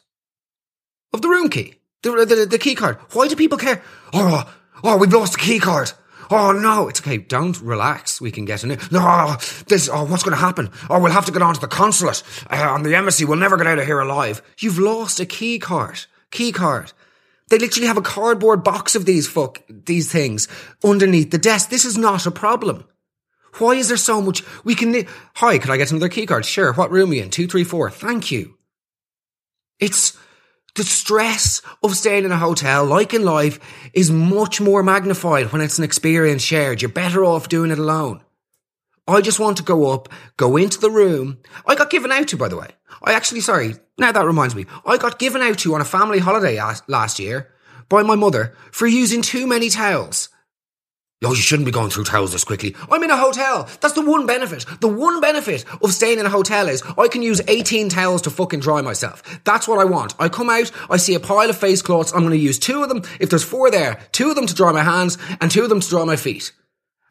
of 1.14 1.22
the 1.22 1.30
room 1.30 1.50
key. 1.50 1.76
The, 2.04 2.26
the, 2.26 2.46
the 2.46 2.58
key 2.58 2.76
card. 2.76 2.98
Why 3.14 3.28
do 3.28 3.36
people 3.36 3.58
care? 3.58 3.82
Oh, 4.14 4.52
oh, 4.84 4.98
we've 4.98 5.12
lost 5.12 5.34
the 5.34 5.40
key 5.40 5.60
card. 5.60 5.92
Oh 6.32 6.52
no, 6.52 6.88
it's 6.88 7.02
okay. 7.02 7.18
Don't 7.18 7.60
relax. 7.60 8.22
We 8.22 8.32
can 8.32 8.46
get 8.46 8.64
in 8.64 8.72
it. 8.72 8.92
No, 8.92 9.36
this. 9.68 9.90
Oh, 9.92 10.06
what's 10.06 10.24
going 10.24 10.36
to 10.36 10.42
happen? 10.42 10.70
Oh, 10.90 11.00
we'll 11.00 11.12
have 11.12 11.26
to 11.26 11.32
get 11.32 11.42
on 11.42 11.56
to 11.56 11.60
the 11.60 11.68
consulate 11.68 12.24
uh, 12.50 12.70
on 12.70 12.84
the 12.84 12.96
embassy. 12.96 13.26
We'll 13.26 13.40
never 13.40 13.58
get 13.58 13.68
out 13.68 13.80
of 13.80 13.86
here 13.86 14.00
alive. 14.00 14.42
You've 14.60 14.78
lost 14.78 15.20
a 15.20 15.26
key 15.26 15.58
card. 15.58 16.06
Key 16.32 16.52
card. 16.52 16.94
They 17.50 17.58
literally 17.58 17.88
have 17.88 17.98
a 17.98 18.04
cardboard 18.04 18.64
box 18.64 18.96
of 18.96 19.06
these 19.06 19.28
fuck, 19.28 19.64
these 19.68 20.12
things 20.12 20.48
underneath 20.84 21.32
the 21.32 21.40
desk. 21.40 21.70
This 21.70 21.84
is 21.84 21.98
not 21.98 22.28
a 22.28 22.32
problem. 22.32 22.86
Why 23.58 23.74
is 23.74 23.88
there 23.88 23.98
so 23.98 24.22
much? 24.22 24.44
We 24.64 24.76
can, 24.76 25.08
hi, 25.34 25.58
can 25.58 25.72
I 25.72 25.78
get 25.78 25.90
another 25.90 26.10
key 26.10 26.28
card? 26.28 26.46
Sure. 26.46 26.74
What 26.74 26.92
room 26.92 27.10
are 27.10 27.16
you 27.16 27.24
in? 27.24 27.32
Two, 27.32 27.48
three, 27.48 27.64
four. 27.64 27.90
Thank 27.90 28.30
you. 28.30 28.56
It's 29.80 30.16
the 30.80 30.86
stress 30.86 31.62
of 31.84 31.94
staying 31.94 32.24
in 32.24 32.32
a 32.32 32.38
hotel, 32.38 32.86
like 32.86 33.14
in 33.14 33.24
life, 33.26 33.60
is 33.94 34.10
much 34.10 34.62
more 34.62 34.82
magnified 34.82 35.52
when 35.52 35.62
it's 35.62 35.78
an 35.78 35.84
experience 35.84 36.42
shared. 36.42 36.82
You're 36.82 36.90
better 36.90 37.26
off 37.26 37.50
doing 37.50 37.70
it 37.70 37.80
alone. 37.80 38.24
I 39.06 39.20
just 39.20 39.40
want 39.40 39.58
to 39.58 39.64
go 39.64 39.92
up, 39.92 40.08
go 40.38 40.56
into 40.56 40.80
the 40.80 40.90
room. 40.90 41.40
I 41.66 41.76
got 41.76 41.90
given 41.90 42.12
out 42.12 42.30
to, 42.30 42.38
by 42.38 42.48
the 42.48 42.58
way. 42.58 42.70
I 43.04 43.12
actually, 43.12 43.42
sorry, 43.42 43.76
now 43.98 44.14
that 44.14 44.26
reminds 44.26 44.56
me, 44.56 44.68
I 44.86 44.98
got 44.98 45.20
given 45.20 45.42
out 45.42 45.58
to 45.60 45.76
on 45.76 45.82
a 45.82 45.86
family 45.86 46.20
holiday 46.20 46.62
last 46.88 47.20
year 47.20 47.52
by 47.90 48.04
my 48.04 48.16
mother 48.16 48.56
for 48.72 48.88
using 48.88 49.22
too 49.22 49.48
many 49.48 49.70
towels. 49.70 50.29
Oh, 51.22 51.32
you 51.32 51.42
shouldn't 51.42 51.66
be 51.66 51.74
going 51.74 51.90
through 51.90 52.06
towels 52.06 52.32
this 52.32 52.46
quickly. 52.46 52.78
I'm 52.90 53.04
in 53.04 53.12
a 53.12 53.18
hotel. 53.18 53.68
That's 53.82 53.94
the 53.94 54.10
one 54.10 54.26
benefit. 54.26 54.66
The 54.80 54.88
one 54.88 55.20
benefit 55.20 55.66
of 55.84 55.94
staying 55.94 56.18
in 56.18 56.26
a 56.26 56.30
hotel 56.30 56.70
is 56.70 56.82
I 56.98 57.10
can 57.10 57.22
use 57.22 57.42
18 57.46 57.90
towels 57.90 58.22
to 58.22 58.30
fucking 58.30 58.62
dry 58.62 58.80
myself. 58.80 59.22
That's 59.44 59.68
what 59.68 59.80
I 59.80 59.84
want. 59.84 60.16
I 60.18 60.30
come 60.30 60.50
out, 60.50 60.72
I 60.90 60.96
see 60.96 61.16
a 61.16 61.20
pile 61.20 61.50
of 61.50 61.58
face 61.58 61.82
cloths. 61.82 62.14
I'm 62.14 62.22
going 62.22 62.32
to 62.32 62.38
use 62.38 62.58
two 62.58 62.84
of 62.84 62.88
them. 62.88 63.02
If 63.20 63.30
there's 63.30 63.44
four 63.44 63.70
there, 63.70 64.00
two 64.14 64.30
of 64.30 64.38
them 64.38 64.48
to 64.48 64.56
dry 64.56 64.72
my 64.72 64.84
hands 64.84 65.18
and 65.42 65.52
two 65.52 65.64
of 65.64 65.70
them 65.70 65.82
to 65.82 65.90
dry 65.90 66.06
my 66.06 66.16
feet. 66.16 66.54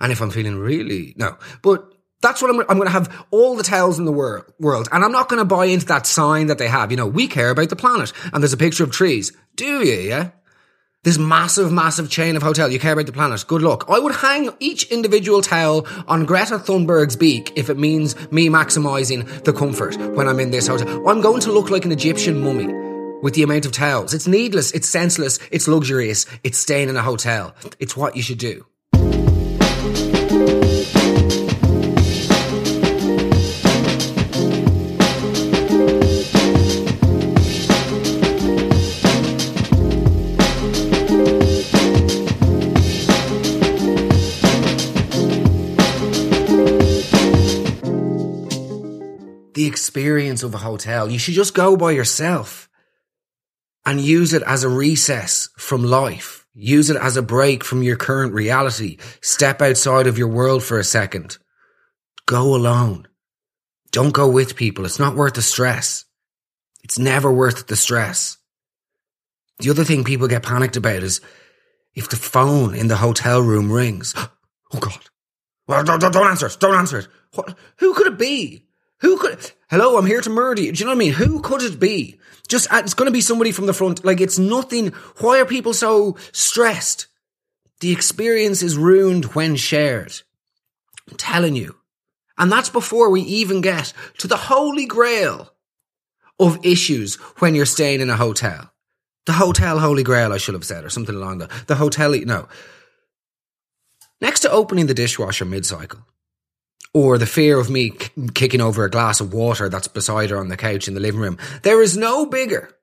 And 0.00 0.10
if 0.10 0.22
I'm 0.22 0.30
feeling 0.30 0.56
really, 0.56 1.12
no, 1.18 1.36
but 1.60 1.92
that's 2.22 2.40
what 2.40 2.50
I'm, 2.50 2.60
I'm 2.60 2.78
going 2.78 2.86
to 2.86 2.92
have 2.92 3.26
all 3.30 3.56
the 3.56 3.62
towels 3.62 3.98
in 3.98 4.06
the 4.06 4.12
wor- 4.12 4.46
world. 4.58 4.88
And 4.90 5.04
I'm 5.04 5.12
not 5.12 5.28
going 5.28 5.38
to 5.40 5.44
buy 5.44 5.66
into 5.66 5.86
that 5.86 6.06
sign 6.06 6.46
that 6.46 6.56
they 6.56 6.68
have. 6.68 6.90
You 6.90 6.96
know, 6.96 7.06
we 7.06 7.28
care 7.28 7.50
about 7.50 7.68
the 7.68 7.76
planet. 7.76 8.14
And 8.32 8.42
there's 8.42 8.54
a 8.54 8.56
picture 8.58 8.84
of 8.84 8.90
trees. 8.90 9.32
Do 9.54 9.84
you? 9.84 10.08
Yeah. 10.08 10.30
This 11.08 11.16
massive, 11.16 11.72
massive 11.72 12.10
chain 12.10 12.36
of 12.36 12.42
hotel. 12.42 12.70
You 12.70 12.78
care 12.78 12.92
about 12.92 13.06
the 13.06 13.12
planet. 13.12 13.42
Good 13.46 13.62
luck. 13.62 13.86
I 13.88 13.98
would 13.98 14.14
hang 14.14 14.50
each 14.60 14.92
individual 14.92 15.40
towel 15.40 15.86
on 16.06 16.26
Greta 16.26 16.58
Thunberg's 16.58 17.16
beak 17.16 17.50
if 17.56 17.70
it 17.70 17.78
means 17.78 18.14
me 18.30 18.50
maximizing 18.50 19.42
the 19.42 19.54
comfort 19.54 19.96
when 20.14 20.28
I'm 20.28 20.38
in 20.38 20.50
this 20.50 20.66
hotel. 20.66 21.08
I'm 21.08 21.22
going 21.22 21.40
to 21.40 21.50
look 21.50 21.70
like 21.70 21.86
an 21.86 21.92
Egyptian 21.92 22.42
mummy 22.42 22.66
with 23.22 23.32
the 23.32 23.42
amount 23.42 23.64
of 23.64 23.72
towels. 23.72 24.12
It's 24.12 24.26
needless. 24.26 24.70
It's 24.72 24.86
senseless. 24.86 25.38
It's 25.50 25.66
luxurious. 25.66 26.26
It's 26.44 26.58
staying 26.58 26.90
in 26.90 26.96
a 26.98 27.02
hotel. 27.02 27.54
It's 27.78 27.96
what 27.96 28.14
you 28.14 28.20
should 28.20 28.36
do. 28.36 28.66
Experience 49.68 50.42
of 50.42 50.54
a 50.54 50.58
hotel. 50.58 51.08
You 51.08 51.18
should 51.18 51.34
just 51.34 51.54
go 51.54 51.76
by 51.76 51.92
yourself 51.92 52.68
and 53.86 54.00
use 54.00 54.32
it 54.32 54.42
as 54.42 54.64
a 54.64 54.68
recess 54.68 55.48
from 55.56 55.84
life. 55.84 56.46
Use 56.54 56.90
it 56.90 56.96
as 56.96 57.16
a 57.16 57.22
break 57.22 57.62
from 57.62 57.84
your 57.84 57.96
current 57.96 58.34
reality. 58.34 58.98
Step 59.20 59.62
outside 59.62 60.08
of 60.08 60.18
your 60.18 60.28
world 60.28 60.64
for 60.64 60.78
a 60.78 60.84
second. 60.84 61.38
Go 62.26 62.56
alone. 62.56 63.06
Don't 63.92 64.12
go 64.12 64.28
with 64.28 64.56
people. 64.56 64.84
It's 64.84 64.98
not 64.98 65.14
worth 65.14 65.34
the 65.34 65.42
stress. 65.42 66.04
It's 66.82 66.98
never 66.98 67.32
worth 67.32 67.66
the 67.68 67.76
stress. 67.76 68.38
The 69.60 69.70
other 69.70 69.84
thing 69.84 70.04
people 70.04 70.28
get 70.28 70.42
panicked 70.42 70.76
about 70.76 71.02
is 71.02 71.20
if 71.94 72.08
the 72.08 72.16
phone 72.16 72.74
in 72.74 72.88
the 72.88 72.96
hotel 72.96 73.40
room 73.40 73.70
rings. 73.70 74.14
Oh 74.70 74.80
God. 74.80 75.00
Well, 75.66 75.82
don't, 75.82 75.98
don't, 75.98 76.26
answer 76.26 76.46
it. 76.46 76.58
Don't 76.60 76.74
answer 76.74 76.98
it. 76.98 77.08
What? 77.32 77.56
Who 77.78 77.94
could 77.94 78.06
it 78.06 78.18
be? 78.18 78.67
Who 79.00 79.16
could, 79.18 79.52
hello, 79.70 79.96
I'm 79.96 80.06
here 80.06 80.20
to 80.20 80.30
murder 80.30 80.62
you. 80.62 80.72
Do 80.72 80.80
you 80.80 80.84
know 80.86 80.90
what 80.90 80.96
I 80.96 80.98
mean? 80.98 81.12
Who 81.12 81.40
could 81.40 81.62
it 81.62 81.78
be? 81.78 82.18
Just, 82.48 82.72
uh, 82.72 82.80
it's 82.82 82.94
going 82.94 83.06
to 83.06 83.12
be 83.12 83.20
somebody 83.20 83.52
from 83.52 83.66
the 83.66 83.72
front. 83.72 84.04
Like, 84.04 84.20
it's 84.20 84.38
nothing. 84.38 84.88
Why 85.20 85.40
are 85.40 85.44
people 85.44 85.74
so 85.74 86.16
stressed? 86.32 87.06
The 87.80 87.92
experience 87.92 88.62
is 88.62 88.76
ruined 88.76 89.26
when 89.26 89.54
shared. 89.56 90.22
I'm 91.08 91.16
telling 91.16 91.54
you. 91.54 91.76
And 92.36 92.50
that's 92.50 92.70
before 92.70 93.10
we 93.10 93.20
even 93.22 93.60
get 93.60 93.92
to 94.18 94.26
the 94.28 94.36
holy 94.36 94.86
grail 94.86 95.52
of 96.38 96.64
issues 96.64 97.16
when 97.40 97.54
you're 97.54 97.66
staying 97.66 98.00
in 98.00 98.10
a 98.10 98.16
hotel. 98.16 98.72
The 99.26 99.32
hotel 99.32 99.78
holy 99.78 100.02
grail, 100.02 100.32
I 100.32 100.38
should 100.38 100.54
have 100.54 100.64
said, 100.64 100.84
or 100.84 100.90
something 100.90 101.14
along 101.14 101.38
that. 101.38 101.50
The 101.66 101.74
hotel, 101.74 102.12
no. 102.24 102.48
Next 104.20 104.40
to 104.40 104.50
opening 104.50 104.86
the 104.86 104.94
dishwasher 104.94 105.44
mid 105.44 105.66
cycle, 105.66 106.00
or 106.98 107.16
the 107.16 107.26
fear 107.26 107.60
of 107.60 107.70
me 107.70 107.90
k- 107.90 108.10
kicking 108.34 108.60
over 108.60 108.84
a 108.84 108.90
glass 108.90 109.20
of 109.20 109.32
water 109.32 109.68
that's 109.68 109.86
beside 109.86 110.30
her 110.30 110.38
on 110.38 110.48
the 110.48 110.56
couch 110.56 110.88
in 110.88 110.94
the 110.94 111.00
living 111.00 111.20
room. 111.20 111.38
There 111.62 111.80
is 111.80 111.96
no 111.96 112.26
bigger 112.26 112.74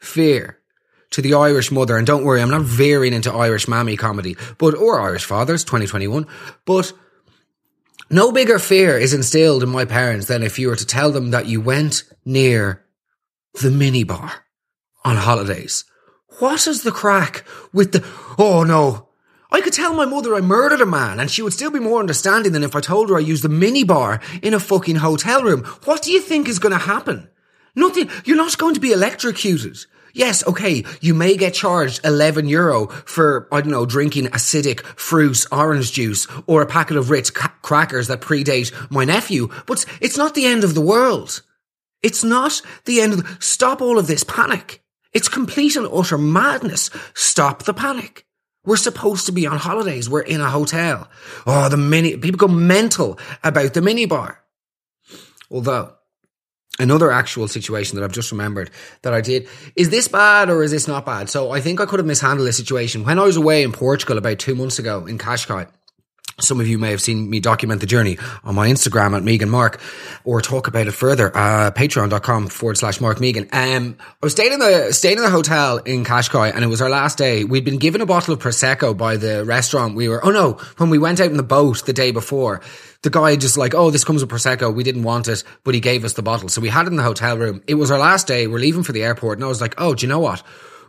fear 0.00 0.58
to 1.10 1.22
the 1.22 1.34
Irish 1.34 1.70
mother. 1.70 1.96
And 1.96 2.04
don't 2.04 2.24
worry, 2.24 2.42
I'm 2.42 2.50
not 2.50 2.62
veering 2.62 3.12
into 3.12 3.32
Irish 3.32 3.68
mammy 3.68 3.96
comedy, 3.96 4.36
but, 4.58 4.74
or 4.74 5.00
Irish 5.00 5.24
fathers, 5.24 5.62
2021, 5.62 6.26
but 6.64 6.92
no 8.10 8.32
bigger 8.32 8.58
fear 8.58 8.98
is 8.98 9.14
instilled 9.14 9.62
in 9.62 9.68
my 9.68 9.84
parents 9.84 10.26
than 10.26 10.42
if 10.42 10.58
you 10.58 10.68
were 10.68 10.76
to 10.76 10.86
tell 10.86 11.12
them 11.12 11.30
that 11.30 11.46
you 11.46 11.60
went 11.60 12.02
near 12.24 12.84
the 13.60 13.68
minibar 13.68 14.32
on 15.04 15.16
holidays. 15.16 15.84
What 16.40 16.66
is 16.66 16.82
the 16.82 16.90
crack 16.90 17.44
with 17.72 17.92
the, 17.92 18.04
oh 18.38 18.64
no, 18.64 19.08
I 19.52 19.60
could 19.60 19.74
tell 19.74 19.92
my 19.92 20.06
mother 20.06 20.34
I 20.34 20.40
murdered 20.40 20.80
a 20.80 20.86
man 20.86 21.20
and 21.20 21.30
she 21.30 21.42
would 21.42 21.52
still 21.52 21.70
be 21.70 21.78
more 21.78 22.00
understanding 22.00 22.52
than 22.52 22.64
if 22.64 22.74
I 22.74 22.80
told 22.80 23.10
her 23.10 23.16
I 23.16 23.20
used 23.20 23.44
the 23.44 23.48
minibar 23.48 24.22
in 24.42 24.54
a 24.54 24.60
fucking 24.60 24.96
hotel 24.96 25.42
room. 25.42 25.62
What 25.84 26.00
do 26.00 26.10
you 26.10 26.22
think 26.22 26.48
is 26.48 26.58
going 26.58 26.72
to 26.72 26.78
happen? 26.78 27.28
Nothing. 27.76 28.08
You're 28.24 28.38
not 28.38 28.56
going 28.56 28.72
to 28.74 28.80
be 28.80 28.92
electrocuted. 28.92 29.76
Yes, 30.14 30.46
okay, 30.46 30.84
you 31.00 31.12
may 31.12 31.36
get 31.36 31.54
charged 31.54 32.00
11 32.04 32.48
euro 32.48 32.86
for, 32.86 33.46
I 33.52 33.60
don't 33.60 33.70
know, 33.70 33.86
drinking 33.86 34.26
acidic 34.28 34.80
fruit 34.80 35.44
orange 35.52 35.92
juice 35.92 36.26
or 36.46 36.62
a 36.62 36.66
packet 36.66 36.96
of 36.96 37.10
Ritz 37.10 37.30
ca- 37.30 37.54
crackers 37.60 38.08
that 38.08 38.20
predate 38.22 38.72
my 38.90 39.04
nephew, 39.04 39.48
but 39.66 39.84
it's 40.00 40.18
not 40.18 40.34
the 40.34 40.46
end 40.46 40.64
of 40.64 40.74
the 40.74 40.82
world. 40.82 41.42
It's 42.02 42.24
not 42.24 42.60
the 42.86 43.00
end 43.00 43.12
of 43.12 43.22
the, 43.22 43.36
stop 43.40 43.82
all 43.82 43.98
of 43.98 44.06
this 44.06 44.24
panic. 44.24 44.82
It's 45.12 45.28
complete 45.28 45.76
and 45.76 45.86
utter 45.86 46.18
madness. 46.18 46.90
Stop 47.14 47.64
the 47.64 47.74
panic. 47.74 48.26
We're 48.64 48.76
supposed 48.76 49.26
to 49.26 49.32
be 49.32 49.46
on 49.46 49.58
holidays. 49.58 50.08
We're 50.08 50.20
in 50.20 50.40
a 50.40 50.50
hotel. 50.50 51.08
Oh, 51.46 51.68
the 51.68 51.76
mini, 51.76 52.16
people 52.16 52.38
go 52.38 52.48
mental 52.48 53.18
about 53.42 53.74
the 53.74 53.80
minibar. 53.80 54.36
Although, 55.50 55.94
another 56.78 57.10
actual 57.10 57.48
situation 57.48 57.96
that 57.96 58.04
I've 58.04 58.12
just 58.12 58.30
remembered 58.30 58.70
that 59.02 59.12
I 59.12 59.20
did, 59.20 59.48
is 59.74 59.90
this 59.90 60.06
bad 60.06 60.48
or 60.48 60.62
is 60.62 60.70
this 60.70 60.86
not 60.86 61.04
bad? 61.04 61.28
So 61.28 61.50
I 61.50 61.60
think 61.60 61.80
I 61.80 61.86
could 61.86 61.98
have 61.98 62.06
mishandled 62.06 62.46
this 62.46 62.56
situation. 62.56 63.04
When 63.04 63.18
I 63.18 63.24
was 63.24 63.36
away 63.36 63.64
in 63.64 63.72
Portugal 63.72 64.16
about 64.16 64.38
two 64.38 64.54
months 64.54 64.78
ago 64.78 65.06
in 65.06 65.18
Cascais, 65.18 65.68
some 66.42 66.60
of 66.60 66.66
you 66.66 66.78
may 66.78 66.90
have 66.90 67.00
seen 67.00 67.28
me 67.30 67.40
document 67.40 67.80
the 67.80 67.86
journey 67.86 68.18
on 68.44 68.54
my 68.54 68.68
Instagram 68.68 69.16
at 69.16 69.22
Megan 69.22 69.50
Mark 69.50 69.80
or 70.24 70.40
talk 70.40 70.68
about 70.68 70.86
it 70.86 70.92
further, 70.92 71.34
uh, 71.36 71.70
patreon.com 71.70 72.48
forward 72.48 72.78
slash 72.78 73.00
Mark 73.00 73.20
Megan. 73.20 73.48
Um, 73.52 73.96
I 74.00 74.14
was 74.22 74.32
staying 74.32 74.52
in 74.52 74.58
the, 74.58 74.92
staying 74.92 75.16
in 75.16 75.22
the 75.22 75.30
hotel 75.30 75.78
in 75.78 76.04
Cascais 76.04 76.54
and 76.54 76.64
it 76.64 76.68
was 76.68 76.80
our 76.80 76.90
last 76.90 77.18
day. 77.18 77.44
We'd 77.44 77.64
been 77.64 77.78
given 77.78 78.00
a 78.00 78.06
bottle 78.06 78.34
of 78.34 78.40
Prosecco 78.40 78.96
by 78.96 79.16
the 79.16 79.44
restaurant. 79.44 79.94
We 79.94 80.08
were, 80.08 80.24
oh 80.24 80.30
no, 80.30 80.52
when 80.76 80.90
we 80.90 80.98
went 80.98 81.20
out 81.20 81.30
in 81.30 81.36
the 81.36 81.42
boat 81.42 81.84
the 81.84 81.92
day 81.92 82.10
before, 82.10 82.60
the 83.02 83.10
guy 83.10 83.36
just 83.36 83.56
like, 83.56 83.74
oh, 83.74 83.90
this 83.90 84.04
comes 84.04 84.22
with 84.22 84.30
Prosecco. 84.30 84.72
We 84.74 84.84
didn't 84.84 85.02
want 85.02 85.28
it, 85.28 85.42
but 85.64 85.74
he 85.74 85.80
gave 85.80 86.04
us 86.04 86.12
the 86.14 86.22
bottle. 86.22 86.48
So 86.48 86.60
we 86.60 86.68
had 86.68 86.86
it 86.86 86.90
in 86.90 86.96
the 86.96 87.02
hotel 87.02 87.36
room. 87.36 87.62
It 87.66 87.74
was 87.74 87.90
our 87.90 87.98
last 87.98 88.26
day. 88.26 88.46
We're 88.46 88.58
leaving 88.58 88.82
for 88.82 88.92
the 88.92 89.02
airport 89.02 89.38
and 89.38 89.44
I 89.44 89.48
was 89.48 89.60
like, 89.60 89.74
oh, 89.78 89.94
do 89.94 90.06
you 90.06 90.08
know 90.08 90.20
what? 90.20 90.42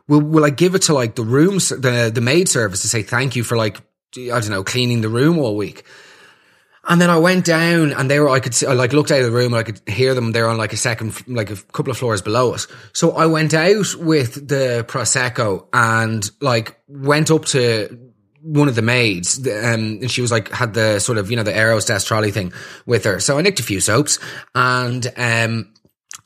Will, 0.07 0.21
will 0.21 0.45
I 0.45 0.49
give 0.49 0.75
it 0.75 0.83
to 0.83 0.93
like 0.93 1.15
the 1.15 1.23
rooms, 1.23 1.69
the, 1.69 2.11
the 2.13 2.21
maid 2.21 2.49
service 2.49 2.81
to 2.81 2.89
say 2.89 3.03
thank 3.03 3.35
you 3.35 3.43
for 3.43 3.57
like 3.57 3.81
I 4.17 4.39
don't 4.39 4.49
know, 4.49 4.63
cleaning 4.63 5.01
the 5.01 5.09
room 5.09 5.37
all 5.39 5.55
week. 5.55 5.83
And 6.85 6.99
then 6.99 7.09
I 7.09 7.17
went 7.17 7.45
down 7.45 7.93
and 7.93 8.11
they 8.11 8.19
were, 8.19 8.27
I 8.27 8.41
could 8.41 8.53
see, 8.53 8.65
I 8.65 8.73
like 8.73 8.91
looked 8.91 9.09
out 9.09 9.19
of 9.19 9.25
the 9.25 9.31
room 9.31 9.53
and 9.53 9.59
I 9.59 9.63
could 9.63 9.81
hear 9.87 10.13
them. 10.13 10.33
They're 10.33 10.49
on 10.49 10.57
like 10.57 10.73
a 10.73 10.77
second, 10.77 11.15
like 11.27 11.49
a 11.49 11.55
couple 11.55 11.91
of 11.91 11.97
floors 11.97 12.21
below 12.21 12.53
us. 12.53 12.67
So 12.91 13.11
I 13.11 13.27
went 13.27 13.53
out 13.53 13.95
with 13.95 14.49
the 14.49 14.85
Prosecco 14.85 15.67
and 15.71 16.29
like 16.41 16.77
went 16.89 17.31
up 17.31 17.45
to 17.45 18.11
one 18.41 18.67
of 18.67 18.75
the 18.75 18.81
maids, 18.81 19.39
um, 19.47 19.99
and 20.01 20.11
she 20.11 20.19
was 20.19 20.29
like, 20.29 20.51
had 20.51 20.73
the 20.73 20.99
sort 20.99 21.17
of, 21.17 21.31
you 21.31 21.37
know, 21.37 21.43
the 21.43 21.53
Aerostess 21.53 22.05
trolley 22.05 22.31
thing 22.31 22.51
with 22.85 23.05
her. 23.05 23.21
So 23.21 23.37
I 23.37 23.41
nicked 23.41 23.61
a 23.61 23.63
few 23.63 23.79
soaps 23.79 24.19
and, 24.53 25.07
um, 25.15 25.73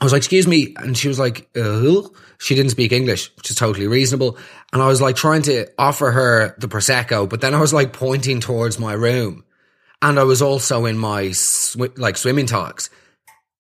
I 0.02 0.06
was 0.06 0.14
like, 0.14 0.22
excuse 0.22 0.48
me. 0.48 0.76
And 0.78 0.98
she 0.98 1.08
was 1.08 1.20
like, 1.20 1.50
uh, 1.56 2.02
she 2.40 2.56
didn't 2.56 2.72
speak 2.72 2.92
English, 2.92 3.36
which 3.36 3.52
is 3.52 3.56
totally 3.56 3.88
reasonable. 3.88 4.38
And 4.74 4.82
I 4.82 4.88
was 4.88 5.02
like 5.02 5.16
trying 5.16 5.44
to 5.44 5.68
offer 5.78 6.12
her 6.12 6.56
the 6.58 6.68
Prosecco, 6.68 7.30
but 7.30 7.42
then 7.42 7.54
I 7.54 7.60
was 7.60 7.74
like 7.74 7.94
pointing 7.94 8.42
towards 8.42 8.80
my 8.80 8.94
room. 8.94 9.44
And 10.02 10.20
I 10.20 10.24
was 10.24 10.42
also 10.42 10.86
in 10.86 10.98
my 10.98 11.32
sw- 11.32 11.98
like 11.98 12.18
swimming 12.18 12.46
togs. 12.46 12.90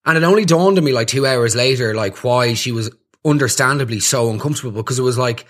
And 0.05 0.17
it 0.17 0.23
only 0.23 0.45
dawned 0.45 0.77
on 0.77 0.83
me 0.83 0.91
like 0.93 1.07
two 1.07 1.25
hours 1.25 1.55
later, 1.55 1.95
like 1.95 2.23
why 2.23 2.53
she 2.53 2.71
was 2.71 2.89
understandably 3.25 3.99
so 3.99 4.29
uncomfortable 4.29 4.81
because 4.81 4.99
it 4.99 5.03
was 5.03 5.17
like, 5.17 5.45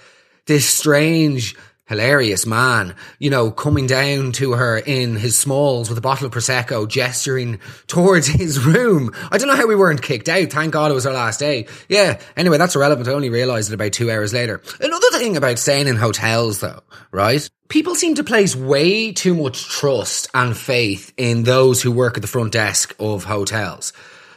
this 0.47 0.67
strange 0.67 1.55
hilarious 1.87 2.45
man, 2.45 2.95
you 3.17 3.29
know, 3.29 3.49
coming 3.49 3.87
down 3.87 4.33
to 4.33 4.53
her 4.53 4.77
in 4.77 5.15
his 5.15 5.37
smalls 5.37 5.89
with 5.89 5.97
a 5.97 6.01
bottle 6.01 6.27
of 6.27 6.33
Prosecco, 6.33 6.87
gesturing 6.87 7.59
towards 7.87 8.27
his 8.27 8.63
room. 8.63 9.11
I 9.31 9.37
don't 9.37 9.47
know 9.47 9.55
how 9.55 9.67
we 9.67 9.75
weren't 9.75 10.01
kicked 10.01 10.29
out. 10.29 10.51
Thank 10.51 10.73
God 10.73 10.91
it 10.91 10.95
was 10.95 11.05
our 11.05 11.13
last 11.13 11.39
day. 11.39 11.67
Yeah. 11.89 12.19
Anyway, 12.35 12.57
that's 12.57 12.75
irrelevant. 12.75 13.07
I 13.07 13.13
only 13.13 13.29
realized 13.29 13.71
it 13.71 13.75
about 13.75 13.93
two 13.93 14.11
hours 14.11 14.33
later. 14.33 14.61
Another 14.79 15.09
thing 15.11 15.37
about 15.37 15.59
staying 15.59 15.87
in 15.87 15.95
hotels 15.95 16.59
though, 16.59 16.81
right? 17.11 17.49
People 17.69 17.95
seem 17.95 18.15
to 18.15 18.23
place 18.23 18.55
way 18.55 19.11
too 19.11 19.33
much 19.33 19.67
trust 19.67 20.29
and 20.33 20.55
faith 20.55 21.13
in 21.17 21.43
those 21.43 21.81
who 21.81 21.91
work 21.91 22.17
at 22.17 22.21
the 22.21 22.27
front 22.27 22.53
desk 22.53 22.95
of 22.99 23.23
hotels. 23.23 23.93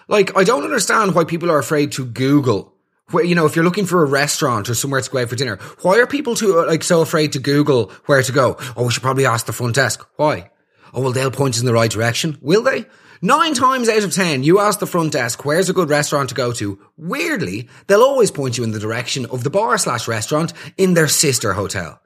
Like, 0.08 0.36
I 0.36 0.42
don't 0.42 0.64
understand 0.64 1.14
why 1.14 1.22
people 1.22 1.50
are 1.52 1.58
afraid 1.60 1.92
to 1.92 2.04
Google 2.04 2.74
where, 3.10 3.24
you 3.24 3.34
know, 3.34 3.46
if 3.46 3.56
you're 3.56 3.64
looking 3.64 3.86
for 3.86 4.02
a 4.02 4.06
restaurant 4.06 4.68
or 4.68 4.74
somewhere 4.74 5.00
to 5.00 5.10
go 5.10 5.18
out 5.18 5.28
for 5.28 5.36
dinner, 5.36 5.58
why 5.82 5.98
are 5.98 6.06
people 6.06 6.34
too, 6.34 6.64
like, 6.66 6.82
so 6.82 7.02
afraid 7.02 7.32
to 7.32 7.38
Google 7.38 7.92
where 8.06 8.22
to 8.22 8.32
go? 8.32 8.56
Oh, 8.76 8.84
we 8.84 8.90
should 8.90 9.02
probably 9.02 9.26
ask 9.26 9.46
the 9.46 9.52
front 9.52 9.74
desk. 9.74 10.06
Why? 10.16 10.50
Oh, 10.92 11.02
well, 11.02 11.12
they'll 11.12 11.30
point 11.30 11.54
us 11.54 11.60
in 11.60 11.66
the 11.66 11.72
right 11.72 11.90
direction. 11.90 12.38
Will 12.40 12.62
they? 12.62 12.86
Nine 13.22 13.52
times 13.52 13.88
out 13.90 14.02
of 14.02 14.14
ten, 14.14 14.42
you 14.42 14.60
ask 14.60 14.78
the 14.78 14.86
front 14.86 15.12
desk, 15.12 15.44
where's 15.44 15.68
a 15.68 15.74
good 15.74 15.90
restaurant 15.90 16.30
to 16.30 16.34
go 16.34 16.52
to? 16.52 16.78
Weirdly, 16.96 17.68
they'll 17.86 18.02
always 18.02 18.30
point 18.30 18.56
you 18.56 18.64
in 18.64 18.70
the 18.70 18.78
direction 18.78 19.26
of 19.26 19.44
the 19.44 19.50
bar 19.50 19.76
slash 19.76 20.08
restaurant 20.08 20.54
in 20.78 20.94
their 20.94 21.06
sister 21.06 21.52
hotel. 21.52 22.00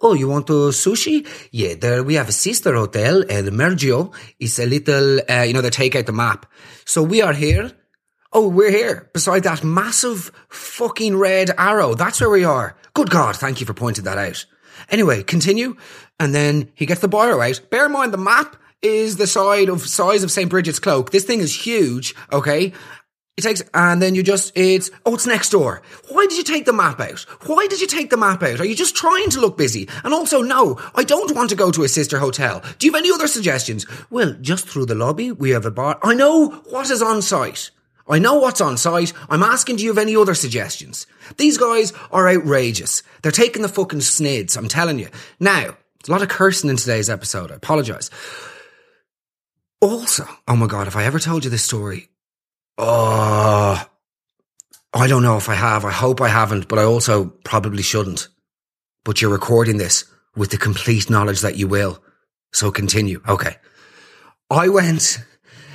Oh, 0.00 0.14
you 0.14 0.28
want 0.28 0.48
a 0.48 0.72
sushi? 0.72 1.26
Yeah, 1.50 1.74
there 1.74 2.02
we 2.02 2.14
have 2.14 2.30
a 2.30 2.32
sister 2.32 2.74
hotel, 2.74 3.22
El 3.28 3.50
Mergio. 3.50 4.14
It's 4.40 4.58
a 4.58 4.64
little, 4.64 5.20
uh, 5.28 5.42
you 5.42 5.52
know, 5.52 5.60
they 5.60 5.68
take 5.68 5.94
out 5.94 6.06
the 6.06 6.12
map. 6.12 6.46
So 6.86 7.02
we 7.02 7.20
are 7.20 7.34
here 7.34 7.72
Oh, 8.32 8.48
we're 8.48 8.70
here 8.70 9.08
beside 9.12 9.44
that 9.44 9.64
massive 9.64 10.32
fucking 10.48 11.16
red 11.16 11.50
arrow. 11.56 11.94
That's 11.94 12.20
where 12.20 12.30
we 12.30 12.44
are. 12.44 12.76
Good 12.94 13.10
God. 13.10 13.36
Thank 13.36 13.60
you 13.60 13.66
for 13.66 13.74
pointing 13.74 14.04
that 14.04 14.18
out. 14.18 14.44
Anyway, 14.90 15.22
continue. 15.22 15.76
And 16.18 16.34
then 16.34 16.70
he 16.74 16.86
gets 16.86 17.00
the 17.00 17.08
biro 17.08 17.46
out. 17.46 17.70
Bear 17.70 17.86
in 17.86 17.92
mind 17.92 18.12
the 18.12 18.18
map 18.18 18.56
is 18.82 19.16
the 19.16 19.26
side 19.26 19.68
of 19.68 19.86
size 19.86 20.22
of 20.22 20.30
St. 20.30 20.50
Bridget's 20.50 20.78
cloak. 20.78 21.10
This 21.10 21.24
thing 21.24 21.40
is 21.40 21.66
huge. 21.66 22.14
Okay. 22.32 22.72
It 23.36 23.42
takes, 23.42 23.62
and 23.74 24.00
then 24.00 24.14
you 24.14 24.22
just, 24.22 24.50
it's, 24.54 24.90
oh, 25.04 25.14
it's 25.14 25.26
next 25.26 25.50
door. 25.50 25.82
Why 26.08 26.24
did 26.26 26.38
you 26.38 26.42
take 26.42 26.64
the 26.64 26.72
map 26.72 26.98
out? 27.00 27.20
Why 27.46 27.66
did 27.66 27.82
you 27.82 27.86
take 27.86 28.08
the 28.08 28.16
map 28.16 28.42
out? 28.42 28.60
Are 28.60 28.64
you 28.64 28.74
just 28.74 28.96
trying 28.96 29.28
to 29.28 29.40
look 29.40 29.58
busy? 29.58 29.90
And 30.04 30.14
also, 30.14 30.40
no, 30.40 30.80
I 30.94 31.04
don't 31.04 31.36
want 31.36 31.50
to 31.50 31.56
go 31.56 31.70
to 31.70 31.84
a 31.84 31.88
sister 31.88 32.18
hotel. 32.18 32.62
Do 32.78 32.86
you 32.86 32.92
have 32.94 32.98
any 32.98 33.12
other 33.12 33.26
suggestions? 33.26 33.84
Well, 34.08 34.34
just 34.40 34.66
through 34.66 34.86
the 34.86 34.94
lobby, 34.94 35.32
we 35.32 35.50
have 35.50 35.66
a 35.66 35.70
bar. 35.70 35.98
I 36.02 36.14
know 36.14 36.48
what 36.70 36.90
is 36.90 37.02
on 37.02 37.20
site. 37.20 37.70
I 38.08 38.18
know 38.18 38.34
what's 38.34 38.60
on 38.60 38.76
site. 38.76 39.12
I'm 39.28 39.42
asking 39.42 39.76
do 39.76 39.84
you 39.84 39.90
have 39.90 39.98
any 39.98 40.16
other 40.16 40.34
suggestions? 40.34 41.06
These 41.36 41.58
guys 41.58 41.92
are 42.12 42.28
outrageous. 42.28 43.02
They're 43.22 43.32
taking 43.32 43.62
the 43.62 43.68
fucking 43.68 44.00
snids, 44.00 44.56
I'm 44.56 44.68
telling 44.68 44.98
you. 44.98 45.08
Now, 45.40 45.76
a 46.08 46.12
lot 46.12 46.22
of 46.22 46.28
cursing 46.28 46.70
in 46.70 46.76
today's 46.76 47.10
episode. 47.10 47.50
I 47.50 47.56
apologize. 47.56 48.10
Also, 49.80 50.26
oh 50.48 50.56
my 50.56 50.66
God, 50.66 50.86
if 50.86 50.96
I 50.96 51.04
ever 51.04 51.18
told 51.18 51.44
you 51.44 51.50
this 51.50 51.64
story, 51.64 52.08
oh, 52.78 53.84
I 54.92 55.06
don't 55.08 55.22
know 55.22 55.36
if 55.36 55.48
I 55.48 55.54
have. 55.54 55.84
I 55.84 55.90
hope 55.90 56.20
I 56.20 56.28
haven't, 56.28 56.68
but 56.68 56.78
I 56.78 56.84
also 56.84 57.26
probably 57.44 57.82
shouldn't. 57.82 58.28
But 59.04 59.20
you're 59.20 59.30
recording 59.30 59.76
this 59.76 60.04
with 60.34 60.50
the 60.50 60.58
complete 60.58 61.10
knowledge 61.10 61.40
that 61.40 61.56
you 61.56 61.68
will. 61.68 62.02
So 62.52 62.70
continue. 62.70 63.20
Okay. 63.28 63.56
I 64.48 64.68
went, 64.68 65.18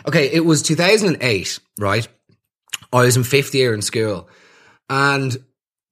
okay, 0.08 0.32
it 0.32 0.46
was 0.46 0.64
2008, 0.64 1.60
right? 1.78 2.08
I 2.94 3.04
was 3.04 3.18
in 3.18 3.24
fifth 3.24 3.56
year 3.56 3.74
in 3.74 3.82
school. 3.82 4.30
And 4.90 5.38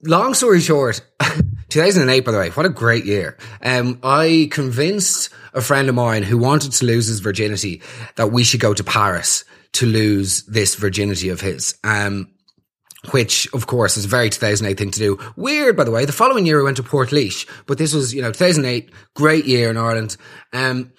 long 0.04 0.34
story 0.34 0.60
short, 0.60 1.02
2008, 1.70 2.26
by 2.26 2.32
the 2.32 2.38
way, 2.38 2.50
what 2.50 2.66
a 2.66 2.70
great 2.70 3.06
year. 3.06 3.38
Um, 3.62 4.00
I 4.04 4.50
convinced 4.52 5.30
a 5.54 5.62
friend 5.62 5.90
of 5.90 5.96
mine 5.96 6.24
who 6.24 6.38
wanted 6.38 6.74
to 6.74 6.86
lose 6.86 7.08
his 7.08 7.20
virginity 7.20 7.82
that 8.16 8.32
we 8.32 8.44
should 8.44 8.60
go 8.60 8.74
to 8.74 8.84
Paris 8.84 9.46
to 9.74 9.86
lose 9.86 10.44
this 10.44 10.76
virginity 10.76 11.30
of 11.30 11.42
his. 11.42 11.78
Um, 11.84 12.34
which 13.12 13.48
of 13.54 13.66
course 13.66 13.96
is 13.96 14.06
a 14.06 14.10
very 14.10 14.30
2008 14.30 14.78
thing 14.78 14.92
to 14.92 15.00
do. 15.00 15.20
Weird, 15.38 15.78
by 15.78 15.86
the 15.86 15.92
way. 15.92 16.04
The 16.04 16.12
following 16.12 16.46
year 16.46 16.58
we 16.58 16.66
went 16.66 16.78
to 16.78 16.84
Portlaoise, 16.84 17.48
but 17.66 17.78
this 17.78 17.94
was, 17.94 18.14
you 18.14 18.22
know, 18.22 18.32
2008, 18.32 18.92
great 19.14 19.46
year 19.46 19.70
in 19.70 19.78
Ireland. 19.78 20.18
Um, 20.52 20.92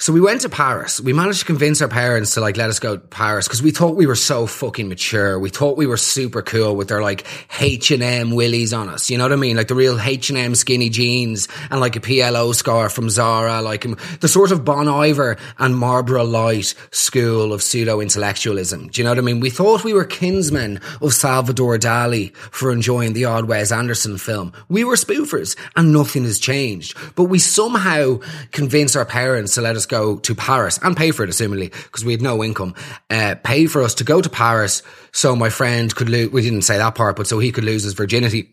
so 0.00 0.12
we 0.12 0.20
went 0.20 0.42
to 0.42 0.48
Paris. 0.48 1.00
We 1.00 1.12
managed 1.12 1.40
to 1.40 1.44
convince 1.44 1.82
our 1.82 1.88
parents 1.88 2.34
to 2.34 2.40
like 2.40 2.56
let 2.56 2.70
us 2.70 2.78
go 2.78 2.96
to 2.96 3.02
Paris 3.02 3.48
because 3.48 3.64
we 3.64 3.72
thought 3.72 3.96
we 3.96 4.06
were 4.06 4.14
so 4.14 4.46
fucking 4.46 4.88
mature. 4.88 5.40
We 5.40 5.50
thought 5.50 5.76
we 5.76 5.86
were 5.86 5.96
super 5.96 6.40
cool 6.40 6.76
with 6.76 6.86
their 6.86 7.02
like 7.02 7.26
H 7.60 7.90
and 7.90 8.00
M 8.00 8.30
willies 8.30 8.72
on 8.72 8.88
us. 8.88 9.10
You 9.10 9.18
know 9.18 9.24
what 9.24 9.32
I 9.32 9.36
mean? 9.36 9.56
Like 9.56 9.66
the 9.66 9.74
real 9.74 9.98
H 9.98 10.30
and 10.30 10.38
M 10.38 10.54
skinny 10.54 10.88
jeans 10.88 11.48
and 11.68 11.80
like 11.80 11.96
a 11.96 12.00
PLO 12.00 12.54
scarf 12.54 12.92
from 12.92 13.10
Zara, 13.10 13.60
like 13.60 13.84
um, 13.86 13.96
the 14.20 14.28
sort 14.28 14.52
of 14.52 14.64
Bon 14.64 14.86
Iver 14.86 15.36
and 15.58 15.76
Marlboro 15.76 16.22
Light 16.22 16.74
school 16.92 17.52
of 17.52 17.60
pseudo 17.60 18.00
intellectualism. 18.00 18.86
Do 18.88 19.00
you 19.00 19.04
know 19.04 19.10
what 19.10 19.18
I 19.18 19.22
mean? 19.22 19.40
We 19.40 19.50
thought 19.50 19.82
we 19.82 19.94
were 19.94 20.04
kinsmen 20.04 20.80
of 21.02 21.12
Salvador 21.12 21.76
Dali 21.76 22.36
for 22.36 22.70
enjoying 22.70 23.14
the 23.14 23.24
odd 23.24 23.46
Wes 23.46 23.72
Anderson 23.72 24.16
film. 24.16 24.52
We 24.68 24.84
were 24.84 24.94
spoofers 24.94 25.56
and 25.74 25.92
nothing 25.92 26.22
has 26.22 26.38
changed. 26.38 26.96
But 27.16 27.24
we 27.24 27.40
somehow 27.40 28.20
convinced 28.52 28.94
our 28.94 29.04
parents 29.04 29.54
to 29.54 29.60
let 29.60 29.74
us 29.74 29.87
go 29.88 30.18
to 30.18 30.34
Paris 30.34 30.78
and 30.82 30.96
pay 30.96 31.10
for 31.10 31.24
it, 31.24 31.30
assumingly, 31.30 31.72
because 31.72 32.04
we 32.04 32.12
had 32.12 32.22
no 32.22 32.44
income, 32.44 32.74
uh, 33.10 33.34
pay 33.42 33.66
for 33.66 33.82
us 33.82 33.94
to 33.94 34.04
go 34.04 34.20
to 34.20 34.28
Paris 34.28 34.82
so 35.12 35.34
my 35.34 35.50
friend 35.50 35.94
could 35.94 36.08
lose, 36.08 36.30
we 36.30 36.42
didn't 36.42 36.62
say 36.62 36.78
that 36.78 36.94
part, 36.94 37.16
but 37.16 37.26
so 37.26 37.38
he 37.38 37.52
could 37.52 37.64
lose 37.64 37.82
his 37.82 37.94
virginity. 37.94 38.50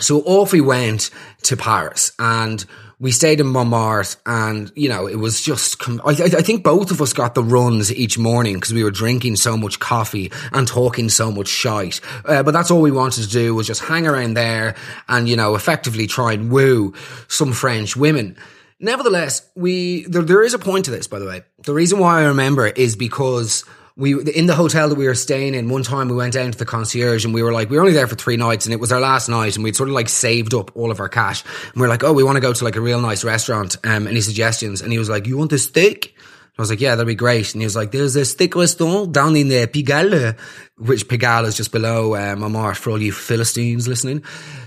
So 0.00 0.20
off 0.22 0.52
we 0.52 0.60
went 0.60 1.10
to 1.42 1.56
Paris 1.56 2.12
and 2.18 2.64
we 3.00 3.10
stayed 3.12 3.40
in 3.40 3.46
Montmartre 3.46 4.18
and, 4.26 4.72
you 4.74 4.88
know, 4.88 5.06
it 5.06 5.16
was 5.16 5.40
just, 5.40 5.76
I, 5.88 6.10
I 6.10 6.42
think 6.42 6.64
both 6.64 6.90
of 6.90 7.00
us 7.00 7.12
got 7.12 7.34
the 7.34 7.42
runs 7.42 7.92
each 7.92 8.18
morning 8.18 8.54
because 8.54 8.72
we 8.72 8.84
were 8.84 8.90
drinking 8.90 9.36
so 9.36 9.56
much 9.56 9.78
coffee 9.78 10.32
and 10.52 10.66
talking 10.66 11.08
so 11.08 11.30
much 11.30 11.48
shite. 11.48 12.00
Uh, 12.24 12.42
but 12.42 12.52
that's 12.52 12.70
all 12.70 12.80
we 12.80 12.90
wanted 12.90 13.22
to 13.22 13.28
do 13.28 13.54
was 13.54 13.66
just 13.66 13.82
hang 13.82 14.06
around 14.06 14.34
there 14.34 14.74
and, 15.08 15.28
you 15.28 15.36
know, 15.36 15.54
effectively 15.54 16.06
try 16.06 16.32
and 16.32 16.50
woo 16.50 16.92
some 17.28 17.52
French 17.52 17.96
women. 17.96 18.36
Nevertheless, 18.80 19.48
we 19.56 20.04
there, 20.04 20.22
there 20.22 20.44
is 20.44 20.54
a 20.54 20.58
point 20.58 20.84
to 20.84 20.90
this, 20.90 21.06
by 21.08 21.18
the 21.18 21.26
way. 21.26 21.42
The 21.64 21.74
reason 21.74 21.98
why 21.98 22.20
I 22.20 22.24
remember 22.26 22.66
is 22.66 22.94
because 22.94 23.64
we 23.96 24.12
in 24.32 24.46
the 24.46 24.54
hotel 24.54 24.88
that 24.88 24.94
we 24.94 25.06
were 25.06 25.16
staying 25.16 25.54
in 25.54 25.68
one 25.68 25.82
time 25.82 26.08
we 26.08 26.14
went 26.14 26.34
down 26.34 26.52
to 26.52 26.56
the 26.56 26.64
concierge 26.64 27.24
and 27.24 27.34
we 27.34 27.42
were 27.42 27.52
like 27.52 27.68
we 27.68 27.76
were 27.76 27.82
only 27.82 27.92
there 27.92 28.06
for 28.06 28.14
three 28.14 28.36
nights 28.36 28.64
and 28.64 28.72
it 28.72 28.78
was 28.78 28.92
our 28.92 29.00
last 29.00 29.28
night 29.28 29.56
and 29.56 29.64
we'd 29.64 29.74
sort 29.74 29.88
of 29.88 29.94
like 29.96 30.08
saved 30.08 30.54
up 30.54 30.70
all 30.76 30.92
of 30.92 31.00
our 31.00 31.08
cash. 31.08 31.42
And 31.72 31.80
we 31.80 31.84
are 31.84 31.88
like 31.88 32.04
oh 32.04 32.12
we 32.12 32.22
want 32.22 32.36
to 32.36 32.40
go 32.40 32.52
to 32.52 32.64
like 32.64 32.76
a 32.76 32.80
real 32.80 33.00
nice 33.00 33.24
restaurant 33.24 33.76
um 33.82 34.06
any 34.06 34.20
suggestions. 34.20 34.80
And 34.80 34.92
he 34.92 34.98
was 34.98 35.08
like 35.08 35.26
you 35.26 35.36
want 35.36 35.52
a 35.52 35.58
steak 35.58 36.14
I 36.58 36.62
was 36.62 36.70
like, 36.70 36.80
yeah, 36.80 36.96
that'd 36.96 37.06
be 37.06 37.14
great. 37.14 37.54
And 37.54 37.62
he 37.62 37.66
was 37.66 37.76
like, 37.76 37.92
there's 37.92 38.16
a 38.16 38.24
steak 38.24 38.56
restaurant 38.56 39.12
down 39.12 39.36
in 39.36 39.46
the 39.46 39.68
Pigalle, 39.68 40.36
which 40.76 41.06
Pigalle 41.06 41.46
is 41.46 41.56
just 41.56 41.70
below 41.70 42.16
uh, 42.16 42.34
Montmartre 42.34 42.80
for 42.80 42.90
all 42.90 43.00
you 43.00 43.12
Philistines 43.12 43.86
listening. 43.86 44.24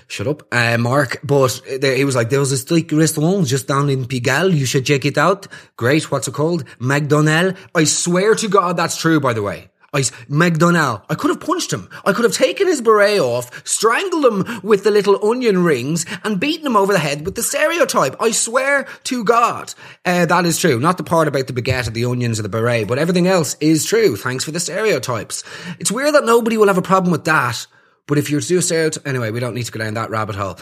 Shut 0.08 0.26
up, 0.26 0.44
uh, 0.54 0.78
Mark. 0.78 1.20
But 1.22 1.62
there, 1.82 1.98
he 1.98 2.06
was 2.06 2.16
like, 2.16 2.30
there 2.30 2.40
was 2.40 2.54
a 2.54 2.58
steak 2.58 2.94
restaurant 2.94 3.48
just 3.48 3.68
down 3.68 3.90
in 3.90 4.06
Pigalle. 4.06 4.56
You 4.56 4.66
should 4.66 4.86
check 4.86 5.04
it 5.04 5.18
out. 5.18 5.48
Great. 5.76 6.10
What's 6.10 6.30
it 6.30 6.34
called? 6.34 6.64
McDonald. 6.80 7.58
I 7.76 7.84
swear 7.84 8.36
to 8.36 8.48
God, 8.48 8.78
that's 8.78 8.96
true, 8.96 9.20
by 9.20 9.34
the 9.34 9.42
way. 9.42 9.71
I, 9.94 10.04
McDonald. 10.30 11.02
I 11.10 11.16
could 11.16 11.32
have 11.32 11.42
punched 11.42 11.74
him. 11.74 11.90
I 12.06 12.14
could 12.14 12.24
have 12.24 12.34
taken 12.34 12.68
his 12.68 12.82
beret 12.82 13.20
off, 13.20 13.68
strangled 13.68 14.26
him 14.26 14.62
with 14.64 14.86
the 14.86 14.92
little 14.92 15.30
onion 15.30 15.66
rings, 15.66 16.06
and 16.24 16.40
beaten 16.40 16.66
him 16.66 16.78
over 16.78 16.94
the 16.94 17.00
head 17.00 17.26
with 17.26 17.36
the 17.36 17.44
stereotype. 17.44 18.16
I 18.22 18.32
swear 18.32 18.88
to 19.06 19.24
God. 19.26 19.74
Uh, 20.06 20.26
that 20.26 20.46
is 20.46 20.58
true. 20.58 20.80
Not 20.80 20.98
the 20.98 21.04
part 21.04 21.28
about 21.28 21.48
the 21.48 21.54
baguette 21.54 21.90
or 21.90 21.92
the 21.92 22.06
onions 22.06 22.40
or 22.40 22.44
the 22.44 22.50
beret, 22.50 22.88
but 22.88 23.00
everything 23.00 23.28
else 23.28 23.58
is 23.60 23.86
true. 23.86 24.16
Thanks 24.16 24.46
for 24.46 24.52
the 24.52 24.62
stereotypes. 24.62 25.44
It's 25.78 25.92
weird 25.92 26.16
that 26.16 26.26
nobody 26.26 26.56
will 26.58 26.68
have 26.68 26.78
a 26.78 26.82
problem 26.82 27.12
with 27.12 27.26
that. 27.26 27.68
But 28.08 28.18
if 28.18 28.30
you're 28.30 28.42
to 28.42 28.48
do 28.48 28.60
a 28.60 29.08
anyway, 29.08 29.32
we 29.32 29.40
don't 29.40 29.56
need 29.56 29.66
to 29.66 29.72
go 29.72 29.80
down 29.80 29.94
that 29.96 30.10
rabbit 30.10 30.36
hole. 30.36 30.58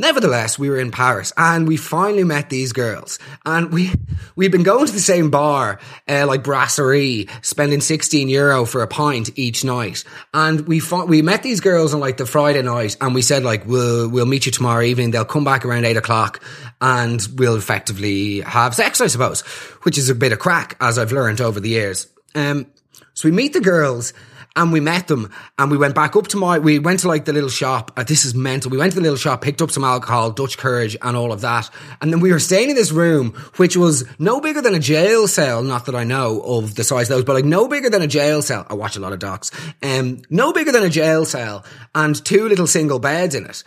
Nevertheless, 0.00 0.60
we 0.60 0.70
were 0.70 0.78
in 0.78 0.92
Paris 0.92 1.32
and 1.36 1.66
we 1.66 1.76
finally 1.76 2.22
met 2.22 2.50
these 2.50 2.72
girls 2.72 3.18
and 3.44 3.72
we, 3.72 3.90
we'd 4.36 4.52
been 4.52 4.62
going 4.62 4.86
to 4.86 4.92
the 4.92 5.00
same 5.00 5.28
bar, 5.28 5.80
uh, 6.08 6.24
like 6.24 6.44
Brasserie, 6.44 7.28
spending 7.42 7.80
16 7.80 8.28
euro 8.28 8.64
for 8.64 8.82
a 8.82 8.86
pint 8.86 9.36
each 9.36 9.64
night. 9.64 10.04
And 10.32 10.68
we 10.68 10.80
we 11.08 11.20
met 11.22 11.42
these 11.42 11.58
girls 11.58 11.94
on 11.94 12.00
like 12.00 12.16
the 12.16 12.26
Friday 12.26 12.62
night 12.62 12.96
and 13.00 13.12
we 13.12 13.22
said 13.22 13.42
like, 13.42 13.66
we'll, 13.66 14.08
we'll 14.08 14.24
meet 14.24 14.46
you 14.46 14.52
tomorrow 14.52 14.82
evening. 14.82 15.10
They'll 15.10 15.24
come 15.24 15.42
back 15.42 15.64
around 15.64 15.84
eight 15.84 15.96
o'clock 15.96 16.44
and 16.80 17.20
we'll 17.34 17.56
effectively 17.56 18.42
have 18.42 18.76
sex, 18.76 19.00
I 19.00 19.08
suppose, 19.08 19.40
which 19.82 19.98
is 19.98 20.08
a 20.10 20.14
bit 20.14 20.30
of 20.30 20.38
crack 20.38 20.76
as 20.80 20.96
I've 20.96 21.10
learned 21.10 21.40
over 21.40 21.58
the 21.58 21.70
years. 21.70 22.06
Um, 22.36 22.68
so 23.14 23.28
we 23.28 23.34
meet 23.34 23.52
the 23.52 23.60
girls 23.60 24.12
and 24.58 24.72
we 24.72 24.80
met 24.80 25.06
them 25.06 25.30
and 25.56 25.70
we 25.70 25.78
went 25.78 25.94
back 25.94 26.16
up 26.16 26.26
to 26.28 26.36
my, 26.36 26.58
we 26.58 26.80
went 26.80 27.00
to 27.00 27.08
like 27.08 27.24
the 27.24 27.32
little 27.32 27.48
shop. 27.48 27.92
Uh, 27.96 28.02
this 28.02 28.24
is 28.24 28.34
mental. 28.34 28.70
We 28.70 28.76
went 28.76 28.92
to 28.92 28.96
the 28.96 29.02
little 29.02 29.16
shop, 29.16 29.40
picked 29.40 29.62
up 29.62 29.70
some 29.70 29.84
alcohol, 29.84 30.32
Dutch 30.32 30.58
courage 30.58 30.96
and 31.00 31.16
all 31.16 31.32
of 31.32 31.40
that. 31.42 31.70
And 32.00 32.12
then 32.12 32.18
we 32.18 32.32
were 32.32 32.40
staying 32.40 32.68
in 32.68 32.74
this 32.74 32.90
room, 32.90 33.34
which 33.56 33.76
was 33.76 34.04
no 34.18 34.40
bigger 34.40 34.60
than 34.60 34.74
a 34.74 34.80
jail 34.80 35.28
cell. 35.28 35.62
Not 35.62 35.86
that 35.86 35.94
I 35.94 36.02
know 36.02 36.42
of 36.42 36.74
the 36.74 36.82
size 36.82 37.08
of 37.08 37.16
those, 37.16 37.24
but 37.24 37.34
like 37.34 37.44
no 37.44 37.68
bigger 37.68 37.88
than 37.88 38.02
a 38.02 38.08
jail 38.08 38.42
cell. 38.42 38.66
I 38.68 38.74
watch 38.74 38.96
a 38.96 39.00
lot 39.00 39.12
of 39.12 39.20
docs. 39.20 39.52
Um, 39.80 40.22
no 40.28 40.52
bigger 40.52 40.72
than 40.72 40.82
a 40.82 40.90
jail 40.90 41.24
cell 41.24 41.64
and 41.94 42.22
two 42.24 42.48
little 42.48 42.66
single 42.66 42.98
beds 42.98 43.36
in 43.36 43.46
it. 43.46 43.62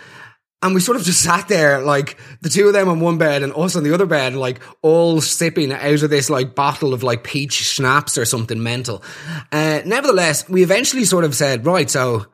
And 0.64 0.76
we 0.76 0.82
sort 0.82 0.98
of 0.98 1.04
just 1.04 1.24
sat 1.24 1.48
there, 1.48 1.82
like 1.82 2.18
the 2.42 2.50
two 2.50 2.68
of 2.68 2.74
them 2.74 2.88
on 2.88 3.00
one 3.00 3.18
bed 3.18 3.42
and 3.42 3.52
us 3.54 3.76
on 3.76 3.84
the 3.84 3.94
other 3.94 4.06
bed, 4.06 4.36
like 4.36 4.62
all 4.84 5.20
sipping 5.20 5.72
out 5.72 6.04
of 6.04 6.10
this 6.12 6.30
like 6.30 6.54
bottle 6.54 6.94
of 6.94 7.02
like 7.02 7.24
peach 7.24 7.54
schnapps 7.54 8.16
or 8.16 8.26
something 8.26 8.62
mental. 8.62 9.04
Uh, 9.52 9.82
nevertheless, 9.86 10.48
we 10.48 10.62
eventually 10.62 11.04
sort 11.04 11.24
of 11.24 11.34
said, 11.34 11.66
right, 11.66 11.90
so 11.90 12.28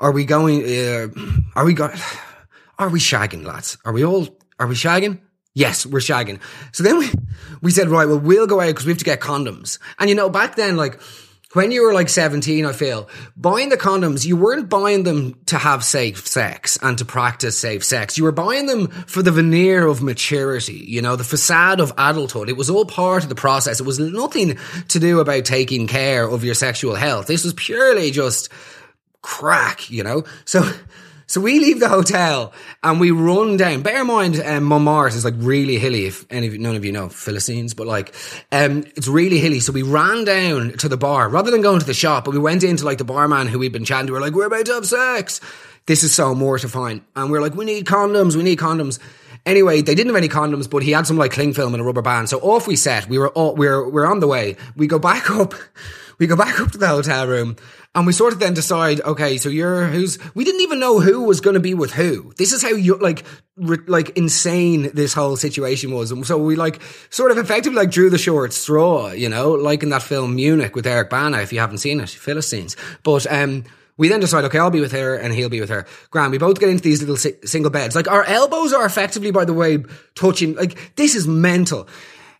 are 0.00 0.10
we 0.10 0.24
going, 0.24 0.64
uh, 0.64 1.08
are 1.54 1.64
we 1.64 1.74
going, 1.74 1.96
are 2.78 2.88
we 2.88 2.98
shagging, 2.98 3.44
lads? 3.44 3.78
Are 3.84 3.92
we 3.92 4.04
all, 4.04 4.26
are 4.58 4.66
we 4.66 4.74
shagging? 4.74 5.20
Yes, 5.54 5.86
we're 5.86 6.00
shagging. 6.00 6.40
So 6.72 6.82
then 6.82 6.98
we, 6.98 7.10
we 7.60 7.70
said, 7.70 7.88
right, 7.88 8.06
well, 8.06 8.18
we'll 8.18 8.46
go 8.46 8.60
out 8.60 8.68
because 8.68 8.86
we 8.86 8.92
have 8.92 8.98
to 8.98 9.04
get 9.04 9.20
condoms. 9.20 9.78
And 9.98 10.08
you 10.08 10.16
know, 10.16 10.28
back 10.28 10.56
then, 10.56 10.76
like, 10.76 11.00
when 11.52 11.72
you 11.72 11.82
were 11.82 11.92
like 11.92 12.08
17, 12.08 12.64
I 12.64 12.72
feel, 12.72 13.08
buying 13.36 13.70
the 13.70 13.76
condoms, 13.76 14.24
you 14.24 14.36
weren't 14.36 14.68
buying 14.68 15.02
them 15.02 15.34
to 15.46 15.58
have 15.58 15.84
safe 15.84 16.26
sex 16.26 16.78
and 16.80 16.96
to 16.98 17.04
practice 17.04 17.58
safe 17.58 17.84
sex. 17.84 18.16
You 18.16 18.24
were 18.24 18.32
buying 18.32 18.66
them 18.66 18.86
for 18.86 19.20
the 19.20 19.32
veneer 19.32 19.86
of 19.86 20.00
maturity, 20.00 20.84
you 20.86 21.02
know, 21.02 21.16
the 21.16 21.24
facade 21.24 21.80
of 21.80 21.92
adulthood. 21.98 22.48
It 22.48 22.56
was 22.56 22.70
all 22.70 22.84
part 22.84 23.24
of 23.24 23.28
the 23.28 23.34
process. 23.34 23.80
It 23.80 23.86
was 23.86 23.98
nothing 23.98 24.58
to 24.88 25.00
do 25.00 25.18
about 25.18 25.44
taking 25.44 25.88
care 25.88 26.28
of 26.28 26.44
your 26.44 26.54
sexual 26.54 26.94
health. 26.94 27.26
This 27.26 27.44
was 27.44 27.54
purely 27.54 28.12
just 28.12 28.48
crack, 29.22 29.90
you 29.90 30.04
know? 30.04 30.22
So, 30.44 30.70
so 31.30 31.40
we 31.40 31.60
leave 31.60 31.78
the 31.78 31.88
hotel 31.88 32.52
and 32.82 32.98
we 32.98 33.12
run 33.12 33.56
down. 33.56 33.82
Bear 33.82 34.00
in 34.00 34.08
mind, 34.08 34.42
um, 34.44 34.64
Montmartre 34.64 35.16
is 35.16 35.24
like 35.24 35.34
really 35.36 35.78
hilly. 35.78 36.06
If 36.06 36.26
any 36.28 36.48
of 36.48 36.58
none 36.58 36.74
of 36.74 36.84
you 36.84 36.90
know 36.90 37.08
Philistines, 37.08 37.72
but 37.72 37.86
like, 37.86 38.12
um, 38.50 38.82
it's 38.96 39.06
really 39.06 39.38
hilly. 39.38 39.60
So 39.60 39.70
we 39.72 39.84
ran 39.84 40.24
down 40.24 40.72
to 40.78 40.88
the 40.88 40.96
bar 40.96 41.28
rather 41.28 41.52
than 41.52 41.62
going 41.62 41.78
to 41.78 41.86
the 41.86 41.94
shop, 41.94 42.24
but 42.24 42.32
we 42.32 42.40
went 42.40 42.64
into 42.64 42.84
like 42.84 42.98
the 42.98 43.04
barman 43.04 43.46
who 43.46 43.60
we'd 43.60 43.70
been 43.70 43.84
chatting 43.84 44.08
to. 44.08 44.12
We're 44.12 44.20
like, 44.20 44.32
we're 44.32 44.46
about 44.46 44.66
to 44.66 44.72
have 44.72 44.86
sex. 44.86 45.40
This 45.86 46.02
is 46.02 46.12
so 46.12 46.34
mortifying. 46.34 47.04
And 47.14 47.30
we're 47.30 47.40
like, 47.40 47.54
we 47.54 47.64
need 47.64 47.86
condoms. 47.86 48.34
We 48.34 48.42
need 48.42 48.58
condoms. 48.58 48.98
Anyway, 49.46 49.82
they 49.82 49.94
didn't 49.94 50.08
have 50.08 50.16
any 50.16 50.28
condoms, 50.28 50.68
but 50.68 50.82
he 50.82 50.90
had 50.90 51.06
some 51.06 51.16
like 51.16 51.30
cling 51.30 51.54
film 51.54 51.74
and 51.74 51.80
a 51.80 51.84
rubber 51.84 52.02
band. 52.02 52.28
So 52.28 52.40
off 52.40 52.66
we 52.66 52.74
set. 52.74 53.08
We 53.08 53.18
were 53.18 53.28
all, 53.28 53.54
we 53.54 53.68
we're, 53.68 53.88
we're 53.88 54.06
on 54.06 54.18
the 54.18 54.26
way. 54.26 54.56
We 54.74 54.88
go 54.88 54.98
back 54.98 55.30
up. 55.38 55.54
We 56.18 56.26
go 56.26 56.34
back 56.34 56.58
up 56.58 56.72
to 56.72 56.78
the 56.78 56.88
hotel 56.88 57.28
room 57.28 57.56
and 57.94 58.06
we 58.06 58.12
sort 58.12 58.32
of 58.32 58.38
then 58.38 58.54
decide, 58.54 59.00
okay, 59.00 59.36
so 59.36 59.48
you're 59.48 59.86
who's, 59.86 60.18
we 60.34 60.44
didn't 60.44 60.60
even 60.60 60.78
know 60.78 61.00
who 61.00 61.22
was 61.22 61.40
going 61.40 61.54
to 61.54 61.60
be 61.60 61.74
with 61.74 61.92
who. 61.92 62.32
This 62.36 62.52
is 62.52 62.62
how 62.62 62.68
you, 62.68 62.96
like, 62.96 63.24
re, 63.56 63.78
like 63.88 64.10
insane 64.10 64.90
this 64.94 65.12
whole 65.12 65.36
situation 65.36 65.90
was. 65.90 66.12
And 66.12 66.24
so 66.24 66.38
we 66.38 66.54
like 66.54 66.80
sort 67.10 67.32
of 67.32 67.38
effectively 67.38 67.76
like 67.76 67.90
drew 67.90 68.08
the 68.08 68.18
short 68.18 68.52
straw, 68.52 69.10
you 69.10 69.28
know, 69.28 69.52
like 69.52 69.82
in 69.82 69.88
that 69.90 70.02
film 70.02 70.36
Munich 70.36 70.76
with 70.76 70.86
Eric 70.86 71.10
Bana, 71.10 71.38
if 71.38 71.52
you 71.52 71.58
haven't 71.58 71.78
seen 71.78 71.98
it, 71.98 72.10
Philistines. 72.10 72.76
But, 73.02 73.26
um, 73.30 73.64
we 73.96 74.08
then 74.08 74.20
decide, 74.20 74.44
okay, 74.44 74.58
I'll 74.58 74.70
be 74.70 74.80
with 74.80 74.92
her 74.92 75.16
and 75.16 75.34
he'll 75.34 75.50
be 75.50 75.60
with 75.60 75.68
her. 75.68 75.84
Graham, 76.10 76.30
we 76.30 76.38
both 76.38 76.58
get 76.58 76.70
into 76.70 76.82
these 76.82 77.00
little 77.00 77.18
si- 77.18 77.36
single 77.44 77.70
beds. 77.70 77.94
Like 77.94 78.10
our 78.10 78.24
elbows 78.24 78.72
are 78.72 78.86
effectively, 78.86 79.30
by 79.30 79.44
the 79.44 79.52
way, 79.52 79.84
touching. 80.14 80.54
Like 80.54 80.96
this 80.96 81.14
is 81.14 81.28
mental. 81.28 81.86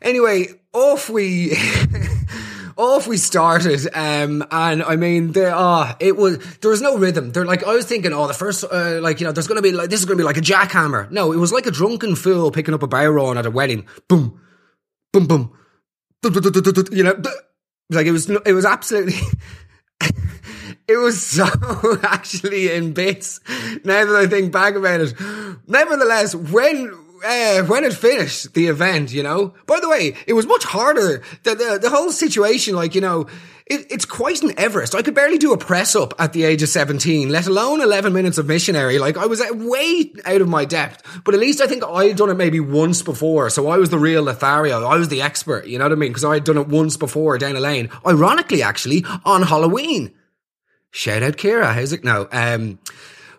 Anyway, 0.00 0.46
off 0.72 1.10
we 1.10 1.50
off 2.80 3.06
we 3.06 3.16
started. 3.16 3.86
Um, 3.94 4.44
and 4.50 4.82
I 4.82 4.96
mean, 4.96 5.32
there, 5.32 5.54
ah, 5.54 5.96
it 6.00 6.16
was, 6.16 6.38
there 6.58 6.70
was 6.70 6.80
no 6.80 6.96
rhythm. 6.96 7.32
There, 7.32 7.44
like, 7.44 7.64
I 7.64 7.74
was 7.74 7.86
thinking, 7.86 8.12
oh, 8.12 8.26
the 8.26 8.34
first, 8.34 8.64
uh, 8.64 9.00
like, 9.00 9.20
you 9.20 9.26
know, 9.26 9.32
there's 9.32 9.46
gonna 9.46 9.62
be 9.62 9.72
like, 9.72 9.90
this 9.90 10.00
is 10.00 10.06
gonna 10.06 10.16
be 10.16 10.24
like 10.24 10.38
a 10.38 10.42
jackhammer. 10.42 11.10
No, 11.10 11.32
it 11.32 11.36
was 11.36 11.52
like 11.52 11.66
a 11.66 11.70
drunken 11.70 12.16
fool 12.16 12.50
picking 12.50 12.74
up 12.74 12.82
a 12.82 12.88
bodhrán 12.88 13.36
at 13.36 13.46
a 13.46 13.50
wedding. 13.50 13.86
Boom, 14.08 14.40
boom, 15.12 15.26
boom, 15.26 15.52
you 16.22 17.02
know, 17.04 17.22
like 17.90 18.06
it 18.06 18.12
was, 18.12 18.28
it 18.28 18.52
was 18.52 18.64
absolutely, 18.64 19.14
it 20.88 20.96
was 20.96 21.22
so 21.22 21.46
actually 22.02 22.72
in 22.72 22.92
bits. 22.92 23.40
Now 23.84 24.04
that 24.04 24.16
I 24.16 24.26
think 24.26 24.52
back 24.52 24.74
about 24.74 25.00
it, 25.00 25.14
nevertheless, 25.66 26.34
when 26.34 26.92
uh, 27.24 27.62
when 27.64 27.84
it 27.84 27.92
finished 27.92 28.54
the 28.54 28.68
event, 28.68 29.12
you 29.12 29.22
know. 29.22 29.54
By 29.66 29.80
the 29.80 29.88
way, 29.88 30.14
it 30.26 30.32
was 30.32 30.46
much 30.46 30.64
harder. 30.64 31.22
The 31.42 31.54
the, 31.54 31.78
the 31.82 31.90
whole 31.90 32.10
situation, 32.10 32.74
like 32.74 32.94
you 32.94 33.00
know, 33.00 33.26
it, 33.66 33.86
it's 33.90 34.04
quite 34.04 34.42
an 34.42 34.58
Everest. 34.58 34.94
I 34.94 35.02
could 35.02 35.14
barely 35.14 35.38
do 35.38 35.52
a 35.52 35.58
press 35.58 35.94
up 35.94 36.14
at 36.18 36.32
the 36.32 36.44
age 36.44 36.62
of 36.62 36.68
seventeen, 36.68 37.28
let 37.28 37.46
alone 37.46 37.80
eleven 37.80 38.12
minutes 38.12 38.38
of 38.38 38.46
missionary. 38.46 38.98
Like 38.98 39.16
I 39.16 39.26
was 39.26 39.42
way 39.52 40.12
out 40.24 40.40
of 40.40 40.48
my 40.48 40.64
depth. 40.64 41.22
But 41.24 41.34
at 41.34 41.40
least 41.40 41.60
I 41.60 41.66
think 41.66 41.84
I'd 41.84 42.16
done 42.16 42.30
it 42.30 42.36
maybe 42.36 42.60
once 42.60 43.02
before, 43.02 43.50
so 43.50 43.68
I 43.68 43.76
was 43.76 43.90
the 43.90 43.98
real 43.98 44.22
Lothario. 44.22 44.84
I 44.84 44.96
was 44.96 45.08
the 45.08 45.22
expert. 45.22 45.66
You 45.66 45.78
know 45.78 45.84
what 45.84 45.92
I 45.92 45.96
mean? 45.96 46.10
Because 46.10 46.24
I 46.24 46.34
had 46.34 46.44
done 46.44 46.58
it 46.58 46.68
once 46.68 46.96
before 46.96 47.38
down 47.38 47.56
a 47.56 47.60
lane. 47.60 47.90
Ironically, 48.06 48.62
actually, 48.62 49.04
on 49.24 49.42
Halloween. 49.42 50.14
Shout 50.90 51.22
out 51.22 51.36
Kira. 51.36 51.72
How's 51.72 51.92
it 51.92 52.02
now? 52.02 52.26
Um, 52.32 52.80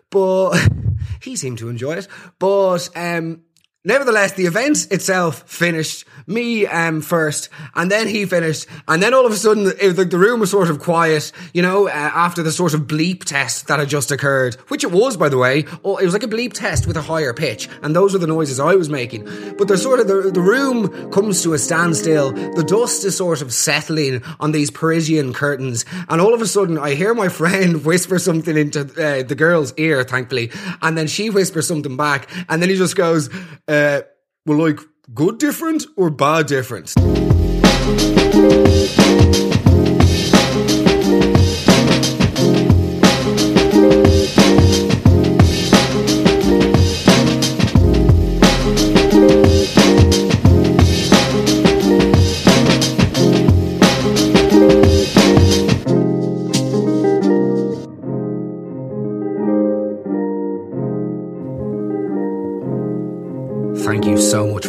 but 0.08 0.56
he 1.20 1.36
seemed 1.36 1.58
to 1.58 1.68
enjoy 1.68 1.96
it. 1.96 2.08
But 2.38 2.88
um 2.94 3.42
Nevertheless, 3.84 4.34
the 4.34 4.46
event 4.46 4.86
itself 4.92 5.42
finished. 5.50 6.06
Me 6.28 6.68
um, 6.68 7.00
first, 7.00 7.48
and 7.74 7.90
then 7.90 8.06
he 8.06 8.24
finished, 8.26 8.68
and 8.86 9.02
then 9.02 9.12
all 9.12 9.26
of 9.26 9.32
a 9.32 9.36
sudden, 9.36 9.72
it, 9.80 9.94
the, 9.94 10.04
the 10.04 10.18
room 10.18 10.38
was 10.38 10.52
sort 10.52 10.70
of 10.70 10.78
quiet. 10.78 11.32
You 11.52 11.62
know, 11.62 11.88
uh, 11.88 11.90
after 11.90 12.44
the 12.44 12.52
sort 12.52 12.74
of 12.74 12.82
bleep 12.82 13.24
test 13.24 13.66
that 13.66 13.80
had 13.80 13.88
just 13.88 14.12
occurred, 14.12 14.54
which 14.68 14.84
it 14.84 14.92
was, 14.92 15.16
by 15.16 15.28
the 15.28 15.36
way. 15.36 15.64
Oh, 15.82 15.96
it 15.96 16.04
was 16.04 16.12
like 16.12 16.22
a 16.22 16.28
bleep 16.28 16.52
test 16.52 16.86
with 16.86 16.96
a 16.96 17.02
higher 17.02 17.34
pitch, 17.34 17.68
and 17.82 17.96
those 17.96 18.12
were 18.12 18.20
the 18.20 18.28
noises 18.28 18.60
I 18.60 18.76
was 18.76 18.88
making. 18.88 19.24
But 19.58 19.66
there's 19.66 19.82
sort 19.82 19.98
of 19.98 20.06
the 20.06 20.30
the 20.30 20.40
room 20.40 21.10
comes 21.10 21.42
to 21.42 21.54
a 21.54 21.58
standstill. 21.58 22.30
The 22.30 22.62
dust 22.62 23.04
is 23.04 23.16
sort 23.16 23.42
of 23.42 23.52
settling 23.52 24.22
on 24.38 24.52
these 24.52 24.70
Parisian 24.70 25.32
curtains, 25.32 25.84
and 26.08 26.20
all 26.20 26.34
of 26.34 26.40
a 26.40 26.46
sudden, 26.46 26.78
I 26.78 26.94
hear 26.94 27.14
my 27.14 27.28
friend 27.40 27.84
whisper 27.84 28.20
something 28.20 28.56
into 28.56 28.82
uh, 28.82 29.24
the 29.24 29.34
girl's 29.34 29.74
ear, 29.76 30.04
thankfully, 30.04 30.52
and 30.80 30.96
then 30.96 31.08
she 31.08 31.30
whispers 31.30 31.66
something 31.66 31.96
back, 31.96 32.28
and 32.48 32.62
then 32.62 32.68
he 32.68 32.76
just 32.76 32.94
goes. 32.94 33.28
Uh, 33.66 33.71
Uh, 33.72 34.02
well, 34.44 34.58
like 34.58 34.80
good 35.14 35.38
different 35.38 35.86
or 35.96 36.10
bad 36.10 36.44
different? 36.46 36.92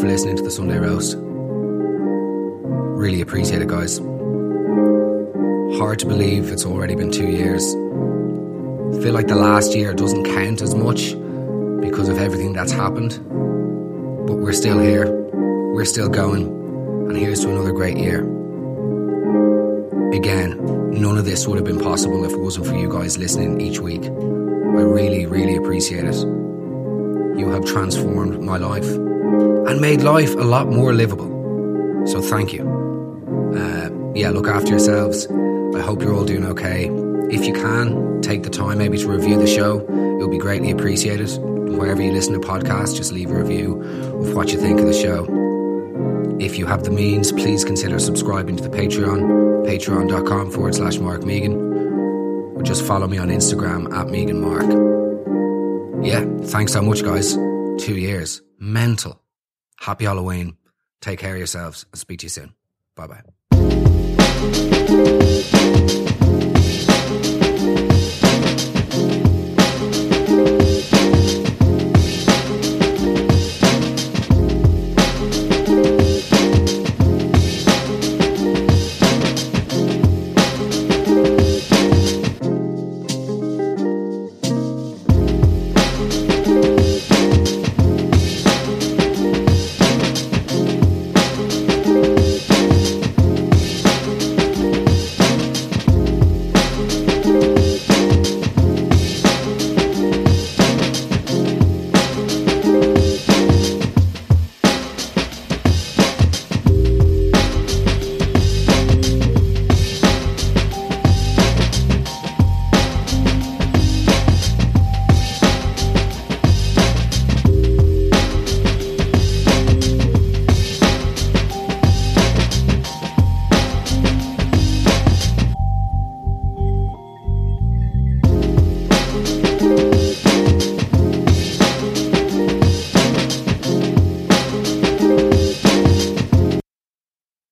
For 0.04 0.10
listening 0.10 0.36
to 0.36 0.44
the 0.44 0.52
Sunday 0.52 0.78
Roast. 0.78 1.16
Really 1.18 3.22
appreciate 3.22 3.62
it, 3.62 3.70
guys. 3.70 4.00
Hard 5.80 6.00
to 6.00 6.06
believe 6.06 6.52
it's 6.52 6.66
already 6.66 6.94
been 6.94 7.10
two 7.10 7.30
years. 7.30 7.72
Feel 9.02 9.14
like 9.14 9.28
the 9.28 9.36
last 9.36 9.74
year 9.74 9.94
doesn't 9.94 10.26
count 10.26 10.62
as 10.62 10.76
much 10.76 11.14
because 11.80 12.10
of 12.10 12.18
everything 12.18 12.52
that's 12.52 12.74
happened. 12.74 13.12
But 14.28 14.40
we're 14.40 14.52
still 14.52 14.78
here, 14.78 15.10
we're 15.74 15.86
still 15.86 16.10
going, 16.10 16.48
and 17.08 17.16
here's 17.16 17.40
to 17.46 17.50
another 17.50 17.72
great 17.72 17.96
year. 17.96 18.24
Again, 20.12 20.92
none 20.92 21.18
of 21.18 21.24
this 21.24 21.48
would 21.48 21.56
have 21.56 21.66
been 21.66 21.80
possible 21.80 22.26
if 22.26 22.34
it 22.34 22.42
wasn't 22.42 22.68
for 22.68 22.76
you 22.76 22.92
guys 22.92 23.18
listening 23.18 23.62
each 23.62 23.80
week. 23.80 24.04
I 24.04 24.84
really, 24.84 25.28
really 25.28 25.56
appreciate 25.56 26.04
it. 26.04 26.18
You 27.40 27.48
have 27.52 27.64
transformed 27.64 28.42
my 28.42 28.58
life 28.58 29.13
and 29.70 29.82
made 29.82 30.02
life 30.02 30.34
a 30.36 30.44
lot 30.44 30.68
more 30.68 30.94
livable. 30.94 31.32
So 32.08 32.22
thank 32.22 32.54
you. 32.54 32.64
Uh, 33.56 33.90
yeah, 34.16 34.30
look 34.30 34.48
after 34.48 34.70
yourselves. 34.72 35.28
I 35.76 35.82
hope 35.82 36.02
you're 36.02 36.14
all 36.14 36.26
doing 36.26 36.46
okay. 36.46 36.90
If 37.30 37.46
you 37.46 37.54
can, 37.54 38.22
take 38.22 38.44
the 38.44 38.50
time 38.50 38.78
maybe 38.78 38.98
to 38.98 39.08
review 39.08 39.38
the 39.38 39.48
show. 39.48 39.82
It'll 40.18 40.30
be 40.30 40.38
greatly 40.38 40.72
appreciated. 40.72 41.30
Wherever 41.78 42.02
you 42.02 42.12
listen 42.12 42.34
to 42.34 42.40
podcasts, 42.40 42.96
just 42.96 43.12
leave 43.12 43.32
a 43.32 43.36
review 43.36 43.82
of 43.82 44.36
what 44.36 44.52
you 44.52 44.60
think 44.60 44.80
of 44.80 44.86
the 44.86 44.94
show. 44.94 45.26
If 46.40 46.58
you 46.58 46.66
have 46.66 46.84
the 46.84 46.92
means, 46.92 47.32
please 47.32 47.64
consider 47.64 48.00
subscribing 48.00 48.58
to 48.58 48.64
the 48.64 48.70
Patreon, 48.70 49.66
patreon.com 49.66 50.52
forward 50.52 50.76
slash 50.76 50.98
Mark 50.98 51.24
Megan, 51.24 51.54
or 51.54 52.62
just 52.64 52.84
follow 52.84 53.08
me 53.08 53.18
on 53.18 53.30
Instagram 53.30 53.92
at 53.94 54.10
Megan 54.10 54.42
Mark. 54.42 54.66
Yeah, 56.06 56.26
thanks 56.48 56.74
so 56.74 56.82
much, 56.82 57.04
guys. 57.04 57.34
Two 57.84 57.96
years. 57.96 58.42
Mental. 58.60 59.23
Happy 59.84 60.06
Halloween. 60.06 60.56
Take 61.02 61.20
care 61.20 61.34
of 61.34 61.38
yourselves. 61.38 61.86
I'll 61.94 62.00
speak 62.00 62.20
to 62.20 62.26
you 62.26 62.30
soon. 62.30 62.54
Bye 62.96 63.08
bye. 65.98 66.00